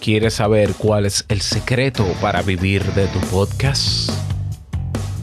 ¿Quieres 0.00 0.32
saber 0.32 0.72
cuál 0.78 1.04
es 1.04 1.26
el 1.28 1.42
secreto 1.42 2.06
para 2.22 2.40
vivir 2.40 2.82
de 2.94 3.06
tu 3.08 3.20
podcast? 3.26 4.10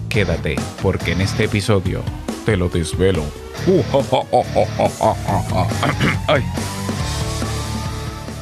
Quédate, 0.07 0.55
porque 0.83 1.13
en 1.13 1.21
este 1.21 1.45
episodio 1.45 2.03
te 2.45 2.55
lo 2.57 2.69
desvelo. 2.69 3.23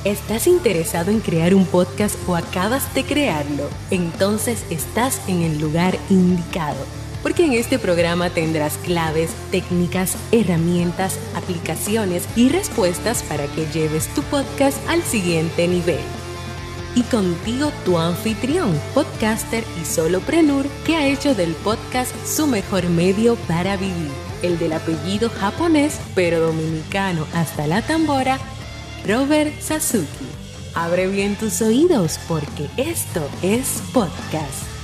¿Estás 0.04 0.48
interesado 0.48 1.10
en 1.10 1.22
crear 1.22 1.56
un 1.56 1.66
podcast 1.66 2.18
o 2.28 2.36
acabas 2.36 2.94
de 2.94 3.06
crearlo? 3.06 3.70
Entonces 3.90 4.66
estás 4.70 5.22
en 5.30 5.42
el 5.42 5.58
lugar 5.58 5.98
indicado, 6.10 6.86
porque 7.24 7.46
en 7.46 7.54
este 7.54 7.80
programa 7.80 8.30
tendrás 8.30 8.78
claves, 8.80 9.32
técnicas, 9.52 10.18
herramientas, 10.34 11.18
aplicaciones 11.34 12.28
y 12.36 12.50
respuestas 12.50 13.24
para 13.24 13.46
que 13.48 13.66
lleves 13.68 14.14
tu 14.14 14.22
podcast 14.24 14.78
al 14.90 15.02
siguiente 15.02 15.70
nivel. 15.70 16.25
Y 16.96 17.04
contigo 17.04 17.72
tu 17.84 17.98
anfitrión, 17.98 18.74
podcaster 18.94 19.66
y 19.82 19.86
soloprenur 19.86 20.66
que 20.86 20.96
ha 20.96 21.06
hecho 21.08 21.36
del 21.36 21.52
podcast 21.56 22.16
su 22.26 22.48
mejor 22.48 22.88
medio 22.88 23.36
para 23.48 23.76
vivir, 23.76 24.12
el 24.42 24.58
del 24.58 24.72
apellido 24.72 25.30
japonés 25.30 26.00
pero 26.16 26.40
dominicano 26.40 27.28
hasta 27.34 27.68
la 27.68 27.82
tambora, 27.82 28.40
Robert 29.06 29.60
Sasuki. 29.60 30.26
Abre 30.74 31.08
bien 31.08 31.36
tus 31.36 31.62
oídos 31.62 32.18
porque 32.30 32.70
esto 32.78 33.30
es 33.42 33.84
podcast. 33.94 34.76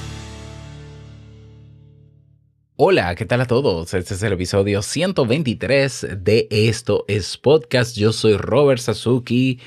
Hola, 2.76 3.14
¿qué 3.16 3.26
tal 3.26 3.42
a 3.42 3.46
todos? 3.46 3.94
Este 3.94 4.16
es 4.16 4.24
el 4.24 4.34
episodio 4.34 4.82
123 4.82 6.08
de 6.18 6.48
Esto 6.50 7.06
es 7.08 7.38
Podcast. 7.38 7.96
Yo 7.96 8.12
soy 8.12 8.38
Robert 8.38 8.82
Sasuki, 8.82 9.60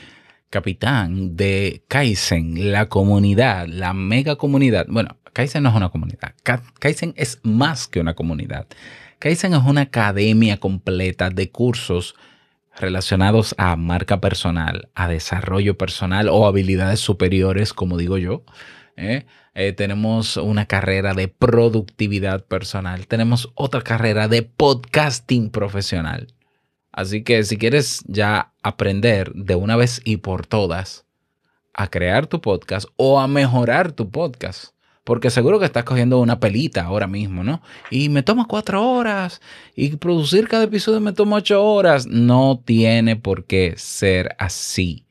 capitán 0.54 1.36
de 1.36 1.82
Kaizen, 1.88 2.70
la 2.70 2.88
comunidad, 2.88 3.66
la 3.66 3.92
mega 3.92 4.36
comunidad. 4.36 4.86
Bueno, 4.88 5.16
Kaizen 5.32 5.64
no 5.64 5.70
es 5.70 5.74
una 5.74 5.88
comunidad. 5.88 6.32
Kaizen 6.78 7.12
es 7.16 7.40
más 7.42 7.88
que 7.88 7.98
una 7.98 8.14
comunidad. 8.14 8.68
Kaizen 9.18 9.52
es 9.54 9.64
una 9.64 9.80
academia 9.80 10.60
completa 10.60 11.28
de 11.30 11.50
cursos 11.50 12.14
relacionados 12.76 13.56
a 13.58 13.74
marca 13.74 14.20
personal, 14.20 14.90
a 14.94 15.08
desarrollo 15.08 15.76
personal 15.76 16.28
o 16.28 16.46
habilidades 16.46 17.00
superiores, 17.00 17.72
como 17.72 17.98
digo 17.98 18.16
yo. 18.16 18.44
¿eh? 18.96 19.26
Eh, 19.54 19.72
tenemos 19.72 20.36
una 20.36 20.66
carrera 20.66 21.14
de 21.14 21.26
productividad 21.26 22.44
personal. 22.44 23.08
Tenemos 23.08 23.50
otra 23.56 23.82
carrera 23.82 24.28
de 24.28 24.42
podcasting 24.42 25.50
profesional. 25.50 26.28
Así 26.94 27.24
que 27.24 27.42
si 27.42 27.56
quieres 27.56 28.04
ya 28.06 28.52
aprender 28.62 29.32
de 29.34 29.56
una 29.56 29.74
vez 29.74 30.00
y 30.04 30.18
por 30.18 30.46
todas 30.46 31.04
a 31.72 31.88
crear 31.90 32.28
tu 32.28 32.40
podcast 32.40 32.86
o 32.94 33.18
a 33.18 33.26
mejorar 33.26 33.90
tu 33.90 34.10
podcast, 34.10 34.74
porque 35.02 35.30
seguro 35.30 35.58
que 35.58 35.64
estás 35.64 35.82
cogiendo 35.82 36.20
una 36.20 36.38
pelita 36.38 36.84
ahora 36.84 37.08
mismo, 37.08 37.42
¿no? 37.42 37.62
Y 37.90 38.10
me 38.10 38.22
toma 38.22 38.46
cuatro 38.46 38.88
horas 38.88 39.40
y 39.74 39.96
producir 39.96 40.46
cada 40.46 40.64
episodio 40.64 41.00
me 41.00 41.12
toma 41.12 41.36
ocho 41.36 41.64
horas. 41.64 42.06
No 42.06 42.62
tiene 42.64 43.16
por 43.16 43.44
qué 43.44 43.74
ser 43.76 44.36
así. 44.38 45.04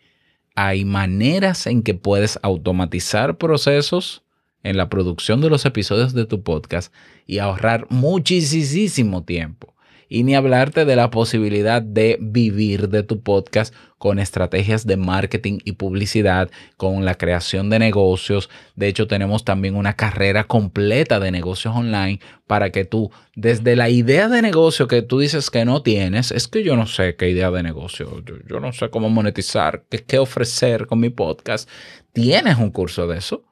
Hay 0.56 0.86
maneras 0.86 1.68
en 1.68 1.84
que 1.84 1.95
puedes 1.95 2.40
automatizar 2.44 3.38
procesos 3.38 4.23
en 4.64 4.78
la 4.78 4.88
producción 4.88 5.42
de 5.42 5.50
los 5.50 5.66
episodios 5.66 6.14
de 6.14 6.25
tu 6.25 6.44
podcast 6.44 6.94
y 7.28 7.40
ahorrar 7.40 7.88
muchísimo 7.90 9.25
tiempo. 9.25 9.73
Y 10.14 10.22
ni 10.22 10.36
hablarte 10.36 10.86
de 10.86 10.95
la 10.95 11.09
posibilidad 11.09 11.81
de 11.81 12.19
vivir 12.22 12.89
de 12.89 13.02
tu 13.02 13.23
podcast 13.23 13.73
con 13.97 14.19
estrategias 14.19 14.86
de 14.86 14.95
marketing 14.95 15.58
y 15.66 15.72
publicidad, 15.72 16.52
con 16.78 17.03
la 17.03 17.16
creación 17.16 17.72
de 17.72 17.80
negocios. 17.80 18.47
De 18.75 18.88
hecho, 18.88 19.08
tenemos 19.08 19.44
también 19.44 19.75
una 19.75 19.94
carrera 19.94 20.44
completa 20.44 21.19
de 21.19 21.31
negocios 21.31 21.75
online 21.75 22.19
para 22.45 22.69
que 22.69 22.85
tú, 22.85 23.09
desde 23.35 23.75
la 23.75 23.90
idea 23.90 24.29
de 24.29 24.44
negocio 24.44 24.88
que 24.88 25.02
tú 25.02 25.18
dices 25.18 25.50
que 25.50 25.66
no 25.66 25.81
tienes, 25.81 26.29
es 26.29 26.47
que 26.47 26.62
yo 26.62 26.75
no 26.75 26.85
sé 26.85 27.16
qué 27.16 27.31
idea 27.31 27.50
de 27.50 27.63
negocio, 27.63 28.23
yo, 28.47 28.59
no 28.59 28.72
sé 28.72 28.91
cómo 28.91 29.09
monetizar, 29.09 29.84
qué, 29.90 30.03
qué 30.03 30.19
ofrecer 30.19 30.85
con 30.85 31.00
mi 31.00 31.09
podcast. 31.09 31.68
Tienes 32.12 32.59
un 32.59 32.69
curso 32.69 33.07
de 33.07 33.18
eso. 33.18 33.46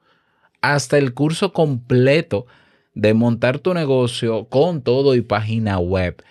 Hasta 0.60 0.96
el 0.96 1.12
curso 1.12 1.52
completo 1.52 2.46
de 2.94 3.14
montar 3.14 3.58
tu 3.58 3.74
negocio 3.74 4.44
con 4.44 4.82
todo 4.82 5.16
y 5.16 5.22
página 5.22 5.80
web 5.80 6.22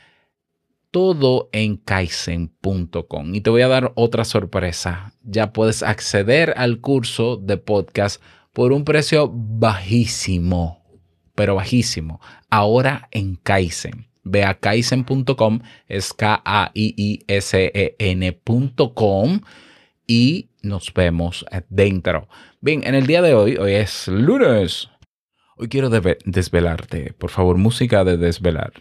todo 0.91 1.49
en 1.53 1.77
kaizen.com. 1.77 3.33
Y 3.33 3.41
te 3.41 3.49
voy 3.49 3.63
a 3.63 3.67
dar 3.69 3.93
otra 3.95 4.25
sorpresa. 4.25 5.13
Ya 5.23 5.53
puedes 5.53 5.81
acceder 5.81 6.53
al 6.57 6.81
curso 6.81 7.37
de 7.37 7.57
podcast 7.57 8.21
por 8.53 8.73
un 8.73 8.83
precio 8.83 9.31
bajísimo, 9.33 10.83
pero 11.33 11.55
bajísimo. 11.55 12.19
Ahora 12.49 13.07
en 13.11 13.37
Kaizen. 13.37 14.07
Ve 14.23 14.43
a 14.43 14.59
kaizen.com, 14.59 15.61
es 15.87 16.13
K-A-I-I-S-E-N.com 16.13 16.61
y 20.05 20.49
nos 20.61 20.93
vemos 20.93 21.43
dentro. 21.69 22.27
Bien, 22.59 22.85
en 22.85 22.93
el 22.93 23.07
día 23.07 23.23
de 23.23 23.33
hoy, 23.33 23.57
hoy 23.57 23.73
es 23.73 24.07
lunes. 24.07 24.89
Hoy 25.57 25.69
quiero 25.69 25.89
desvelarte, 25.89 27.13
por 27.13 27.31
favor, 27.31 27.57
música 27.57 28.03
de 28.03 28.17
desvelar 28.17 28.73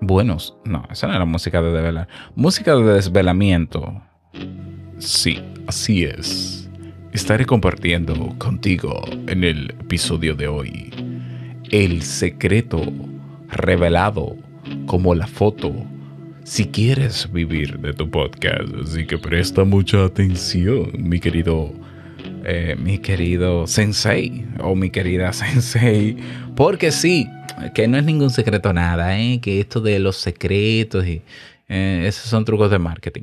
buenos. 0.00 0.56
No, 0.64 0.86
esa 0.90 1.06
no 1.06 1.14
era 1.14 1.24
música 1.24 1.62
de 1.62 1.72
desvelar. 1.72 2.08
Música 2.34 2.74
de 2.76 2.94
desvelamiento. 2.94 4.02
Sí, 4.98 5.42
así 5.66 6.04
es. 6.04 6.70
Estaré 7.12 7.44
compartiendo 7.44 8.14
contigo 8.38 9.02
en 9.26 9.44
el 9.44 9.70
episodio 9.80 10.34
de 10.34 10.46
hoy 10.48 10.90
el 11.70 12.02
secreto 12.02 12.82
revelado 13.48 14.36
como 14.86 15.14
la 15.14 15.26
foto 15.26 15.72
si 16.44 16.66
quieres 16.66 17.30
vivir 17.32 17.78
de 17.78 17.92
tu 17.92 18.10
podcast. 18.10 18.74
Así 18.82 19.06
que 19.06 19.18
presta 19.18 19.64
mucha 19.64 20.04
atención, 20.04 20.90
mi 20.98 21.20
querido, 21.20 21.72
eh, 22.44 22.76
mi 22.78 22.98
querido 22.98 23.66
sensei 23.66 24.46
o 24.60 24.74
mi 24.74 24.90
querida 24.90 25.32
sensei, 25.34 26.16
porque 26.56 26.90
sí, 26.90 27.28
que 27.74 27.88
no 27.88 27.98
es 27.98 28.04
ningún 28.04 28.30
secreto 28.30 28.72
nada, 28.72 29.18
¿eh? 29.18 29.40
que 29.40 29.60
esto 29.60 29.80
de 29.80 29.98
los 29.98 30.16
secretos 30.16 31.06
y 31.06 31.22
eh, 31.68 32.04
esos 32.06 32.28
son 32.28 32.44
trucos 32.44 32.70
de 32.70 32.78
marketing. 32.78 33.22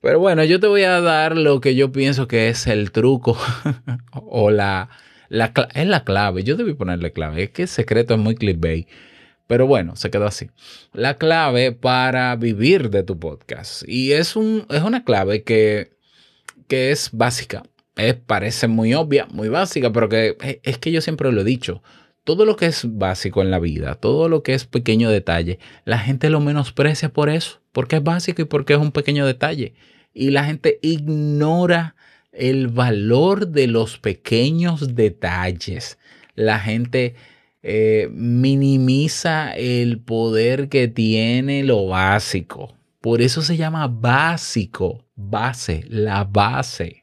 Pero 0.00 0.18
bueno, 0.18 0.42
yo 0.44 0.58
te 0.58 0.66
voy 0.66 0.82
a 0.82 1.00
dar 1.00 1.36
lo 1.36 1.60
que 1.60 1.76
yo 1.76 1.92
pienso 1.92 2.26
que 2.26 2.48
es 2.48 2.66
el 2.66 2.90
truco 2.90 3.38
o 4.12 4.50
la, 4.50 4.90
la, 5.28 5.52
es 5.74 5.86
la 5.86 6.04
clave. 6.04 6.42
Yo 6.42 6.56
debí 6.56 6.74
ponerle 6.74 7.12
clave. 7.12 7.44
Es 7.44 7.50
que 7.50 7.62
el 7.62 7.68
secreto 7.68 8.14
es 8.14 8.20
muy 8.20 8.34
clickbait. 8.34 8.88
Pero 9.46 9.66
bueno, 9.66 9.94
se 9.96 10.10
quedó 10.10 10.26
así. 10.26 10.50
La 10.92 11.18
clave 11.18 11.72
para 11.72 12.34
vivir 12.36 12.90
de 12.90 13.02
tu 13.04 13.18
podcast. 13.18 13.82
Y 13.86 14.12
es, 14.12 14.34
un, 14.34 14.66
es 14.70 14.82
una 14.82 15.04
clave 15.04 15.44
que, 15.44 15.92
que 16.66 16.90
es 16.90 17.10
básica. 17.12 17.62
Parece 18.26 18.68
muy 18.68 18.94
obvia, 18.94 19.26
muy 19.30 19.48
básica, 19.48 19.92
pero 19.92 20.08
que 20.08 20.36
es 20.62 20.78
que 20.78 20.92
yo 20.92 21.00
siempre 21.00 21.30
lo 21.30 21.42
he 21.42 21.44
dicho 21.44 21.82
todo 22.24 22.44
lo 22.44 22.56
que 22.56 22.66
es 22.66 22.86
básico 22.98 23.42
en 23.42 23.50
la 23.50 23.58
vida, 23.58 23.96
todo 23.96 24.28
lo 24.28 24.42
que 24.42 24.54
es 24.54 24.64
pequeño 24.64 25.10
detalle, 25.10 25.58
la 25.84 25.98
gente 25.98 26.30
lo 26.30 26.40
menosprecia 26.40 27.12
por 27.12 27.28
eso, 27.28 27.60
porque 27.72 27.96
es 27.96 28.02
básico 28.02 28.42
y 28.42 28.44
porque 28.44 28.74
es 28.74 28.78
un 28.78 28.92
pequeño 28.92 29.26
detalle. 29.26 29.74
Y 30.14 30.30
la 30.30 30.44
gente 30.44 30.78
ignora 30.82 31.96
el 32.32 32.68
valor 32.68 33.48
de 33.48 33.66
los 33.66 33.98
pequeños 33.98 34.94
detalles. 34.94 35.98
La 36.34 36.60
gente 36.60 37.14
eh, 37.62 38.08
minimiza 38.12 39.52
el 39.52 40.00
poder 40.00 40.68
que 40.68 40.88
tiene 40.88 41.64
lo 41.64 41.86
básico. 41.86 42.76
Por 43.00 43.20
eso 43.20 43.42
se 43.42 43.56
llama 43.56 43.88
básico, 43.88 45.04
base, 45.16 45.84
la 45.88 46.24
base. 46.24 47.01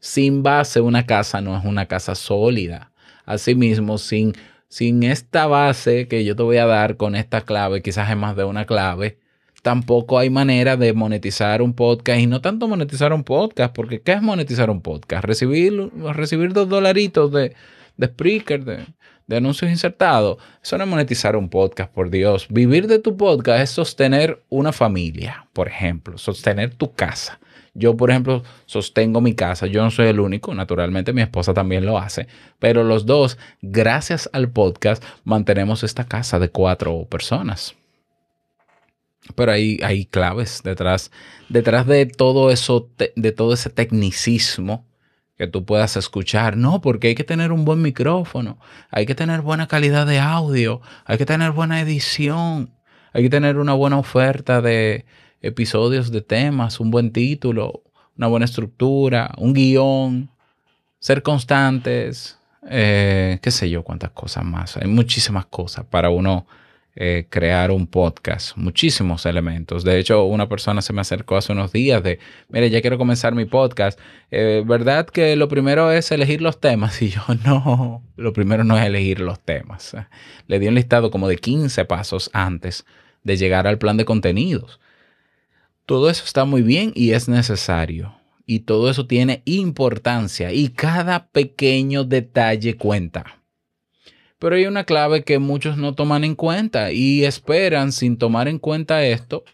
Sin 0.00 0.42
base 0.42 0.80
una 0.80 1.06
casa 1.06 1.40
no 1.40 1.56
es 1.56 1.64
una 1.64 1.86
casa 1.86 2.14
sólida. 2.14 2.92
Asimismo, 3.26 3.98
sin, 3.98 4.34
sin 4.68 5.02
esta 5.02 5.46
base 5.46 6.08
que 6.08 6.24
yo 6.24 6.36
te 6.36 6.42
voy 6.42 6.58
a 6.58 6.66
dar 6.66 6.96
con 6.96 7.14
esta 7.14 7.42
clave, 7.42 7.82
quizás 7.82 8.10
es 8.10 8.16
más 8.16 8.36
de 8.36 8.44
una 8.44 8.64
clave, 8.64 9.18
tampoco 9.62 10.18
hay 10.18 10.30
manera 10.30 10.76
de 10.76 10.92
monetizar 10.92 11.62
un 11.62 11.74
podcast 11.74 12.20
y 12.20 12.26
no 12.26 12.40
tanto 12.40 12.68
monetizar 12.68 13.12
un 13.12 13.24
podcast, 13.24 13.74
porque 13.74 14.00
¿qué 14.00 14.12
es 14.12 14.22
monetizar 14.22 14.70
un 14.70 14.80
podcast? 14.80 15.24
Recibir, 15.24 15.90
recibir 16.14 16.52
dos 16.52 16.68
dolaritos 16.68 17.32
de, 17.32 17.54
de 17.96 18.06
Spreaker, 18.06 18.64
de, 18.64 18.86
de 19.26 19.36
anuncios 19.36 19.70
insertados. 19.70 20.38
Eso 20.62 20.78
no 20.78 20.84
es 20.84 20.90
monetizar 20.90 21.36
un 21.36 21.48
podcast, 21.48 21.92
por 21.92 22.10
Dios. 22.10 22.46
Vivir 22.48 22.86
de 22.86 22.98
tu 22.98 23.16
podcast 23.16 23.60
es 23.62 23.70
sostener 23.70 24.42
una 24.48 24.72
familia, 24.72 25.46
por 25.52 25.68
ejemplo, 25.68 26.18
sostener 26.18 26.74
tu 26.74 26.92
casa. 26.94 27.38
Yo, 27.78 27.96
por 27.96 28.10
ejemplo, 28.10 28.42
sostengo 28.66 29.20
mi 29.20 29.34
casa. 29.34 29.66
Yo 29.66 29.82
no 29.82 29.90
soy 29.90 30.08
el 30.08 30.18
único, 30.18 30.52
naturalmente 30.52 31.12
mi 31.12 31.22
esposa 31.22 31.54
también 31.54 31.86
lo 31.86 31.96
hace. 31.96 32.26
Pero 32.58 32.82
los 32.82 33.06
dos, 33.06 33.38
gracias 33.62 34.28
al 34.32 34.50
podcast, 34.50 35.02
mantenemos 35.24 35.84
esta 35.84 36.04
casa 36.04 36.38
de 36.38 36.48
cuatro 36.48 37.06
personas. 37.08 37.76
Pero 39.36 39.52
hay, 39.52 39.78
hay 39.82 40.06
claves 40.06 40.62
detrás, 40.64 41.12
detrás 41.48 41.86
de 41.86 42.06
todo 42.06 42.50
eso, 42.50 42.90
de 43.14 43.32
todo 43.32 43.52
ese 43.52 43.70
tecnicismo 43.70 44.86
que 45.36 45.46
tú 45.46 45.64
puedas 45.64 45.96
escuchar. 45.96 46.56
No, 46.56 46.80
porque 46.80 47.08
hay 47.08 47.14
que 47.14 47.24
tener 47.24 47.52
un 47.52 47.64
buen 47.64 47.80
micrófono, 47.80 48.58
hay 48.90 49.06
que 49.06 49.14
tener 49.14 49.40
buena 49.40 49.68
calidad 49.68 50.06
de 50.06 50.18
audio, 50.18 50.80
hay 51.04 51.16
que 51.16 51.26
tener 51.26 51.52
buena 51.52 51.80
edición, 51.80 52.74
hay 53.12 53.22
que 53.22 53.30
tener 53.30 53.56
una 53.58 53.74
buena 53.74 53.98
oferta 53.98 54.60
de 54.60 55.06
episodios 55.42 56.10
de 56.10 56.20
temas, 56.20 56.80
un 56.80 56.90
buen 56.90 57.12
título, 57.12 57.82
una 58.16 58.26
buena 58.26 58.44
estructura, 58.44 59.32
un 59.38 59.52
guion, 59.52 60.30
ser 60.98 61.22
constantes, 61.22 62.38
eh, 62.68 63.38
qué 63.42 63.50
sé 63.50 63.70
yo, 63.70 63.82
cuántas 63.82 64.10
cosas 64.10 64.44
más. 64.44 64.76
Hay 64.76 64.88
muchísimas 64.88 65.46
cosas 65.46 65.84
para 65.84 66.10
uno 66.10 66.46
eh, 67.00 67.26
crear 67.30 67.70
un 67.70 67.86
podcast, 67.86 68.56
muchísimos 68.56 69.24
elementos. 69.24 69.84
De 69.84 70.00
hecho, 70.00 70.24
una 70.24 70.48
persona 70.48 70.82
se 70.82 70.92
me 70.92 71.00
acercó 71.00 71.36
hace 71.36 71.52
unos 71.52 71.70
días 71.70 72.02
de, 72.02 72.18
mire, 72.48 72.70
ya 72.70 72.80
quiero 72.80 72.98
comenzar 72.98 73.36
mi 73.36 73.44
podcast. 73.44 74.00
Eh, 74.32 74.64
¿Verdad 74.66 75.06
que 75.06 75.36
lo 75.36 75.46
primero 75.46 75.92
es 75.92 76.10
elegir 76.10 76.42
los 76.42 76.60
temas? 76.60 77.00
Y 77.02 77.10
yo, 77.10 77.22
no, 77.44 78.02
lo 78.16 78.32
primero 78.32 78.64
no 78.64 78.76
es 78.76 78.84
elegir 78.84 79.20
los 79.20 79.38
temas. 79.38 79.96
Le 80.48 80.58
di 80.58 80.66
un 80.66 80.74
listado 80.74 81.12
como 81.12 81.28
de 81.28 81.36
15 81.36 81.84
pasos 81.84 82.30
antes 82.32 82.84
de 83.22 83.36
llegar 83.36 83.68
al 83.68 83.78
plan 83.78 83.96
de 83.96 84.04
contenidos. 84.04 84.80
Todo 85.88 86.10
eso 86.10 86.22
está 86.26 86.44
muy 86.44 86.60
bien 86.60 86.92
y 86.94 87.12
es 87.12 87.30
necesario. 87.30 88.14
Y 88.44 88.58
todo 88.58 88.90
eso 88.90 89.06
tiene 89.06 89.40
importancia 89.46 90.52
y 90.52 90.68
cada 90.68 91.28
pequeño 91.28 92.04
detalle 92.04 92.76
cuenta. 92.76 93.40
Pero 94.38 94.56
hay 94.56 94.66
una 94.66 94.84
clave 94.84 95.24
que 95.24 95.38
muchos 95.38 95.78
no 95.78 95.94
toman 95.94 96.24
en 96.24 96.34
cuenta 96.34 96.92
y 96.92 97.24
esperan 97.24 97.92
sin 97.92 98.18
tomar 98.18 98.48
en 98.48 98.58
cuenta 98.58 99.02
esto, 99.02 99.44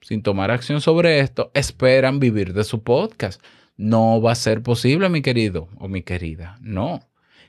sin 0.00 0.22
tomar 0.22 0.52
acción 0.52 0.80
sobre 0.80 1.18
esto, 1.18 1.50
esperan 1.54 2.20
vivir 2.20 2.52
de 2.52 2.62
su 2.62 2.84
podcast. 2.84 3.42
No 3.76 4.22
va 4.22 4.30
a 4.30 4.36
ser 4.36 4.62
posible, 4.62 5.08
mi 5.08 5.22
querido 5.22 5.66
o 5.76 5.88
mi 5.88 6.02
querida. 6.02 6.56
No. 6.60 7.00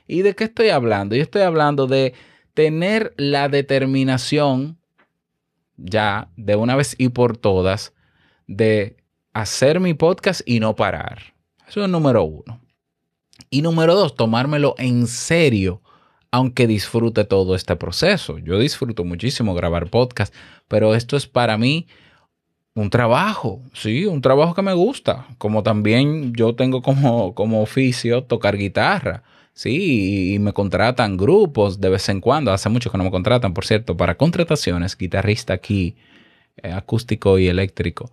¿Y 0.08 0.22
de 0.22 0.34
qué 0.34 0.42
estoy 0.42 0.70
hablando? 0.70 1.14
Yo 1.14 1.22
estoy 1.22 1.42
hablando 1.42 1.86
de 1.86 2.12
tener 2.54 3.14
la 3.18 3.48
determinación 3.48 4.78
ya 5.76 6.28
de 6.36 6.56
una 6.56 6.76
vez 6.76 6.94
y 6.98 7.08
por 7.08 7.36
todas 7.36 7.92
de 8.46 8.96
hacer 9.32 9.80
mi 9.80 9.94
podcast 9.94 10.42
y 10.46 10.60
no 10.60 10.76
parar. 10.76 11.34
Eso 11.68 11.82
es 11.82 11.88
número 11.88 12.24
uno. 12.24 12.60
Y 13.50 13.62
número 13.62 13.94
dos, 13.94 14.14
tomármelo 14.14 14.74
en 14.78 15.06
serio 15.06 15.80
aunque 16.34 16.66
disfrute 16.66 17.24
todo 17.24 17.54
este 17.54 17.76
proceso. 17.76 18.38
Yo 18.38 18.58
disfruto 18.58 19.04
muchísimo 19.04 19.54
grabar 19.54 19.88
podcast, 19.88 20.34
pero 20.66 20.96
esto 20.96 21.16
es 21.16 21.28
para 21.28 21.56
mí 21.56 21.86
un 22.74 22.90
trabajo, 22.90 23.62
sí, 23.72 24.04
un 24.06 24.20
trabajo 24.20 24.52
que 24.52 24.62
me 24.62 24.72
gusta, 24.72 25.28
como 25.38 25.62
también 25.62 26.32
yo 26.34 26.56
tengo 26.56 26.82
como, 26.82 27.36
como 27.36 27.62
oficio 27.62 28.24
tocar 28.24 28.56
guitarra. 28.56 29.22
Sí, 29.54 30.34
y 30.34 30.38
me 30.40 30.52
contratan 30.52 31.16
grupos 31.16 31.80
de 31.80 31.88
vez 31.88 32.08
en 32.08 32.20
cuando. 32.20 32.52
Hace 32.52 32.68
mucho 32.68 32.90
que 32.90 32.98
no 32.98 33.04
me 33.04 33.10
contratan, 33.12 33.54
por 33.54 33.64
cierto, 33.64 33.96
para 33.96 34.16
contrataciones, 34.16 34.98
guitarrista 34.98 35.54
aquí, 35.54 35.96
eh, 36.56 36.72
acústico 36.72 37.38
y 37.38 37.46
eléctrico. 37.46 38.10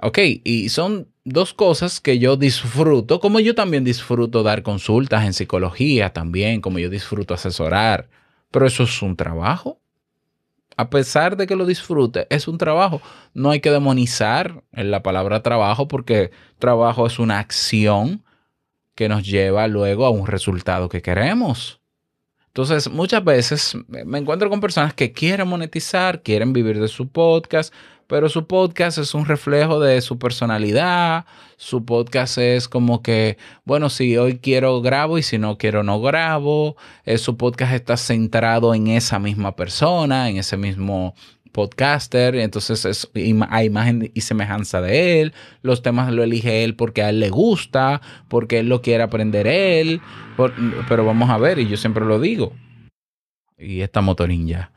Ok, 0.00 0.18
y 0.44 0.68
son 0.68 1.08
dos 1.24 1.52
cosas 1.52 2.00
que 2.00 2.20
yo 2.20 2.36
disfruto, 2.36 3.18
como 3.18 3.40
yo 3.40 3.56
también 3.56 3.82
disfruto 3.82 4.44
dar 4.44 4.62
consultas 4.62 5.24
en 5.24 5.32
psicología 5.34 6.12
también, 6.12 6.60
como 6.60 6.78
yo 6.78 6.88
disfruto 6.88 7.34
asesorar, 7.34 8.08
pero 8.52 8.66
eso 8.66 8.84
es 8.84 9.02
un 9.02 9.16
trabajo. 9.16 9.80
A 10.76 10.90
pesar 10.90 11.36
de 11.36 11.48
que 11.48 11.56
lo 11.56 11.66
disfrute, 11.66 12.28
es 12.30 12.46
un 12.46 12.56
trabajo. 12.56 13.02
No 13.34 13.50
hay 13.50 13.60
que 13.60 13.72
demonizar 13.72 14.62
en 14.72 14.92
la 14.92 15.02
palabra 15.02 15.42
trabajo 15.42 15.88
porque 15.88 16.30
trabajo 16.60 17.06
es 17.08 17.18
una 17.18 17.40
acción 17.40 18.22
que 18.98 19.08
nos 19.08 19.24
lleva 19.24 19.68
luego 19.68 20.04
a 20.06 20.10
un 20.10 20.26
resultado 20.26 20.88
que 20.88 21.02
queremos. 21.02 21.80
Entonces, 22.48 22.90
muchas 22.90 23.22
veces 23.22 23.76
me 23.86 24.18
encuentro 24.18 24.50
con 24.50 24.60
personas 24.60 24.92
que 24.92 25.12
quieren 25.12 25.46
monetizar, 25.46 26.20
quieren 26.20 26.52
vivir 26.52 26.80
de 26.80 26.88
su 26.88 27.06
podcast, 27.06 27.72
pero 28.08 28.28
su 28.28 28.48
podcast 28.48 28.98
es 28.98 29.14
un 29.14 29.24
reflejo 29.24 29.78
de 29.78 30.00
su 30.00 30.18
personalidad. 30.18 31.26
Su 31.56 31.84
podcast 31.84 32.38
es 32.38 32.66
como 32.66 33.00
que, 33.00 33.38
bueno, 33.64 33.88
si 33.88 34.16
hoy 34.16 34.40
quiero 34.40 34.80
grabo 34.80 35.16
y 35.16 35.22
si 35.22 35.38
no 35.38 35.58
quiero 35.58 35.84
no 35.84 36.00
grabo. 36.00 36.76
Eh, 37.04 37.18
su 37.18 37.36
podcast 37.36 37.74
está 37.74 37.96
centrado 37.96 38.74
en 38.74 38.88
esa 38.88 39.20
misma 39.20 39.54
persona, 39.54 40.28
en 40.28 40.38
ese 40.38 40.56
mismo 40.56 41.14
podcaster, 41.52 42.36
entonces 42.36 42.84
es 42.84 43.08
a 43.48 43.64
imagen 43.64 44.10
y 44.14 44.20
semejanza 44.20 44.80
de 44.80 45.20
él, 45.20 45.34
los 45.62 45.82
temas 45.82 46.12
lo 46.12 46.22
elige 46.22 46.64
él 46.64 46.74
porque 46.74 47.02
a 47.02 47.10
él 47.10 47.20
le 47.20 47.30
gusta, 47.30 48.00
porque 48.28 48.60
él 48.60 48.68
lo 48.68 48.82
quiere 48.82 49.02
aprender 49.02 49.46
él, 49.46 50.00
pero 50.88 51.04
vamos 51.04 51.30
a 51.30 51.38
ver, 51.38 51.58
y 51.58 51.68
yo 51.68 51.76
siempre 51.76 52.04
lo 52.04 52.20
digo, 52.20 52.52
y 53.56 53.80
esta 53.80 54.00
motorín 54.00 54.46
ya, 54.46 54.72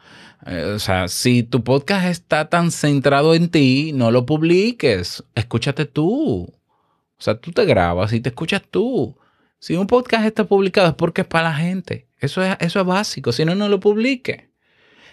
eh, 0.46 0.74
o 0.76 0.80
sea, 0.80 1.08
si 1.08 1.44
tu 1.44 1.64
podcast 1.64 2.08
está 2.08 2.50
tan 2.50 2.72
centrado 2.72 3.36
en 3.36 3.50
ti, 3.50 3.92
no 3.94 4.12
lo 4.12 4.26
publiques. 4.26 5.24
Escúchate 5.36 5.86
tú. 5.86 6.52
O 6.52 7.24
sea, 7.24 7.36
tú 7.40 7.52
te 7.52 7.66
grabas 7.66 8.14
y 8.14 8.20
te 8.20 8.30
escuchas 8.30 8.64
tú. 8.70 9.16
Si 9.60 9.76
un 9.76 9.88
podcast 9.88 10.26
está 10.26 10.46
publicado 10.46 10.90
es 10.90 10.96
porque 10.96 11.22
es 11.22 11.28
para 11.28 11.50
la 11.50 11.56
gente. 11.56 12.08
Eso 12.20 12.44
es, 12.44 12.58
eso 12.60 12.80
es 12.80 12.86
básico. 12.86 13.32
Si 13.32 13.46
no, 13.46 13.54
no 13.54 13.70
lo 13.70 13.80
publique. 13.80 14.50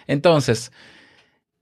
Entonces, 0.07 0.71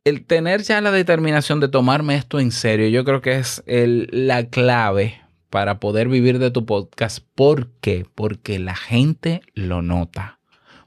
el 0.07 0.25
tener 0.25 0.63
ya 0.63 0.79
la 0.79 0.91
determinación 0.91 1.59
de 1.59 1.67
tomarme 1.67 2.15
esto 2.15 2.39
en 2.39 2.51
serio, 2.51 2.87
yo 2.87 3.03
creo 3.03 3.21
que 3.21 3.37
es 3.37 3.61
la 3.65 4.45
clave 4.45 5.21
para 5.49 5.79
poder 5.79 6.07
vivir 6.07 6.39
de 6.39 6.49
tu 6.49 6.65
podcast. 6.65 7.19
¿Por 7.35 7.71
qué? 7.81 8.05
Porque 8.15 8.57
la 8.57 8.75
gente 8.75 9.41
lo 9.53 9.81
nota. 9.81 10.39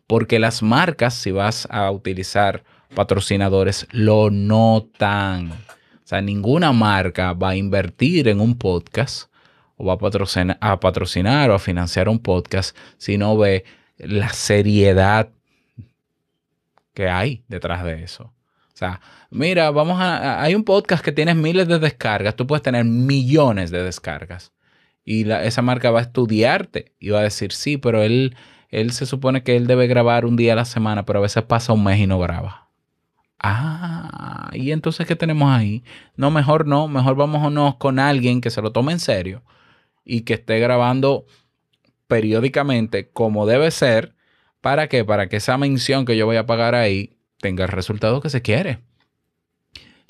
Porque 0.07 0.39
las 0.39 0.63
marcas, 0.63 1.15
si 1.15 1.33
vas 1.33 1.69
a 1.71 1.91
utilizar 1.91 2.65
patrocinadores, 2.95 3.87
lo 3.91 4.31
notan. 4.31 5.53
O 5.53 6.07
sea, 6.11 6.23
ninguna 6.23 6.73
marca 6.73 7.35
va 7.35 7.51
a 7.51 7.57
invertir 7.57 8.27
en 8.27 8.41
un 8.41 8.57
podcast 8.57 9.31
o 9.77 9.85
va 9.85 9.95
a 9.95 9.99
patrocinar, 9.99 10.57
a 10.61 10.81
patrocinar 10.81 11.51
o 11.51 11.55
a 11.55 11.59
financiar 11.59 12.09
un 12.09 12.19
podcast 12.19 12.77
si 12.97 13.19
no 13.19 13.37
ve 13.37 13.65
la 13.99 14.31
seriedad 14.31 15.31
que 16.95 17.09
hay 17.09 17.45
detrás 17.49 17.85
de 17.85 18.03
eso. 18.03 18.33
Mira, 19.31 19.71
vamos 19.71 20.01
a. 20.01 20.43
Hay 20.43 20.55
un 20.55 20.65
podcast 20.65 21.05
que 21.05 21.13
tiene 21.13 21.35
miles 21.35 21.69
de 21.69 21.79
descargas. 21.79 22.37
Tú 22.37 22.47
puedes 22.47 22.63
tener 22.63 22.85
millones 22.85 23.71
de 23.71 23.83
descargas. 23.83 24.53
Y 25.05 25.31
esa 25.31 25.63
marca 25.63 25.91
va 25.91 26.01
a 26.01 26.03
estudiarte 26.03 26.95
y 26.99 27.11
va 27.11 27.21
a 27.21 27.23
decir, 27.23 27.53
sí, 27.53 27.79
pero 27.79 28.03
él 28.03 28.37
él 28.71 28.93
se 28.93 29.07
supone 29.07 29.43
que 29.43 29.57
él 29.57 29.67
debe 29.67 29.87
grabar 29.87 30.25
un 30.25 30.37
día 30.37 30.53
a 30.53 30.57
la 30.57 30.65
semana, 30.65 31.05
pero 31.05 31.19
a 31.19 31.23
veces 31.23 31.43
pasa 31.43 31.73
un 31.73 31.85
mes 31.85 31.99
y 31.99 32.07
no 32.07 32.19
graba. 32.19 32.69
Ah, 33.39 34.51
y 34.53 34.71
entonces, 34.71 35.07
¿qué 35.07 35.17
tenemos 35.17 35.51
ahí? 35.51 35.83
No, 36.17 36.31
mejor 36.31 36.67
no, 36.67 36.89
mejor 36.89 37.17
vámonos 37.17 37.77
con 37.77 37.99
alguien 37.99 38.41
que 38.41 38.51
se 38.51 38.63
lo 38.63 38.71
tome 38.73 38.93
en 38.93 39.01
serio 39.01 39.43
y 40.05 40.23
que 40.23 40.35
esté 40.35 40.59
grabando 40.61 41.27
periódicamente 42.07 43.11
como 43.11 43.47
debe 43.47 43.71
ser. 43.71 44.15
¿Para 44.61 44.89
qué? 44.89 45.05
Para 45.05 45.29
que 45.29 45.37
esa 45.37 45.57
mención 45.59 46.05
que 46.05 46.17
yo 46.17 46.27
voy 46.27 46.37
a 46.37 46.47
pagar 46.47 46.75
ahí 46.75 47.17
tenga 47.41 47.65
el 47.65 47.71
resultado 47.71 48.21
que 48.21 48.31
se 48.31 48.43
quiere. 48.43 48.81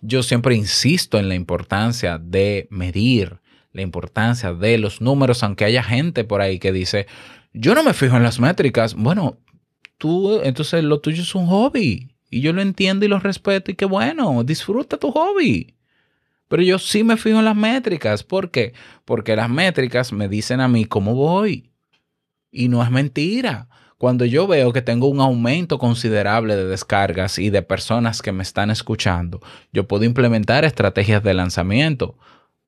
Yo 0.03 0.23
siempre 0.23 0.55
insisto 0.55 1.19
en 1.19 1.29
la 1.29 1.35
importancia 1.35 2.19
de 2.19 2.67
medir, 2.71 3.41
la 3.73 3.83
importancia 3.83 4.53
de 4.53 4.79
los 4.79 5.01
números, 5.01 5.43
aunque 5.43 5.65
haya 5.65 5.83
gente 5.83 6.25
por 6.25 6.41
ahí 6.41 6.59
que 6.59 6.73
dice, 6.73 7.07
yo 7.53 7.75
no 7.75 7.83
me 7.83 7.95
fijo 7.95 8.17
en 8.17 8.23
las 8.23 8.41
métricas. 8.41 8.95
Bueno, 8.95 9.39
tú, 9.99 10.41
entonces 10.43 10.83
lo 10.85 11.01
tuyo 11.01 11.23
es 11.23 11.35
un 11.35 11.47
hobby. 11.47 12.09
Y 12.31 12.41
yo 12.41 12.53
lo 12.53 12.63
entiendo 12.63 13.05
y 13.05 13.09
lo 13.09 13.19
respeto 13.19 13.71
y 13.71 13.75
qué 13.75 13.85
bueno, 13.85 14.45
disfruta 14.45 14.97
tu 14.97 15.11
hobby. 15.11 15.75
Pero 16.49 16.63
yo 16.63 16.79
sí 16.79 17.05
me 17.05 17.17
fijo 17.17 17.39
en 17.39 17.45
las 17.45 17.57
métricas. 17.57 18.23
¿Por 18.25 18.51
qué? 18.51 18.73
Porque 19.05 19.37
las 19.37 19.51
métricas 19.51 20.13
me 20.13 20.29
dicen 20.29 20.61
a 20.61 20.69
mí 20.69 20.85
cómo 20.85 21.15
voy. 21.15 21.71
Y 22.51 22.69
no 22.69 22.83
es 22.83 22.91
mentira. 22.91 23.69
Cuando 24.01 24.25
yo 24.25 24.47
veo 24.47 24.73
que 24.73 24.81
tengo 24.81 25.09
un 25.09 25.21
aumento 25.21 25.79
considerable 25.79 26.57
de 26.57 26.65
descargas 26.65 27.39
y 27.39 27.51
de 27.51 27.61
personas 27.61 28.23
que 28.23 28.33
me 28.33 28.43
están 28.43 28.71
escuchando, 28.71 29.43
yo 29.75 29.87
puedo 29.87 30.05
implementar 30.05 30.65
estrategias 30.65 31.23
de 31.23 31.35
lanzamiento 31.35 32.17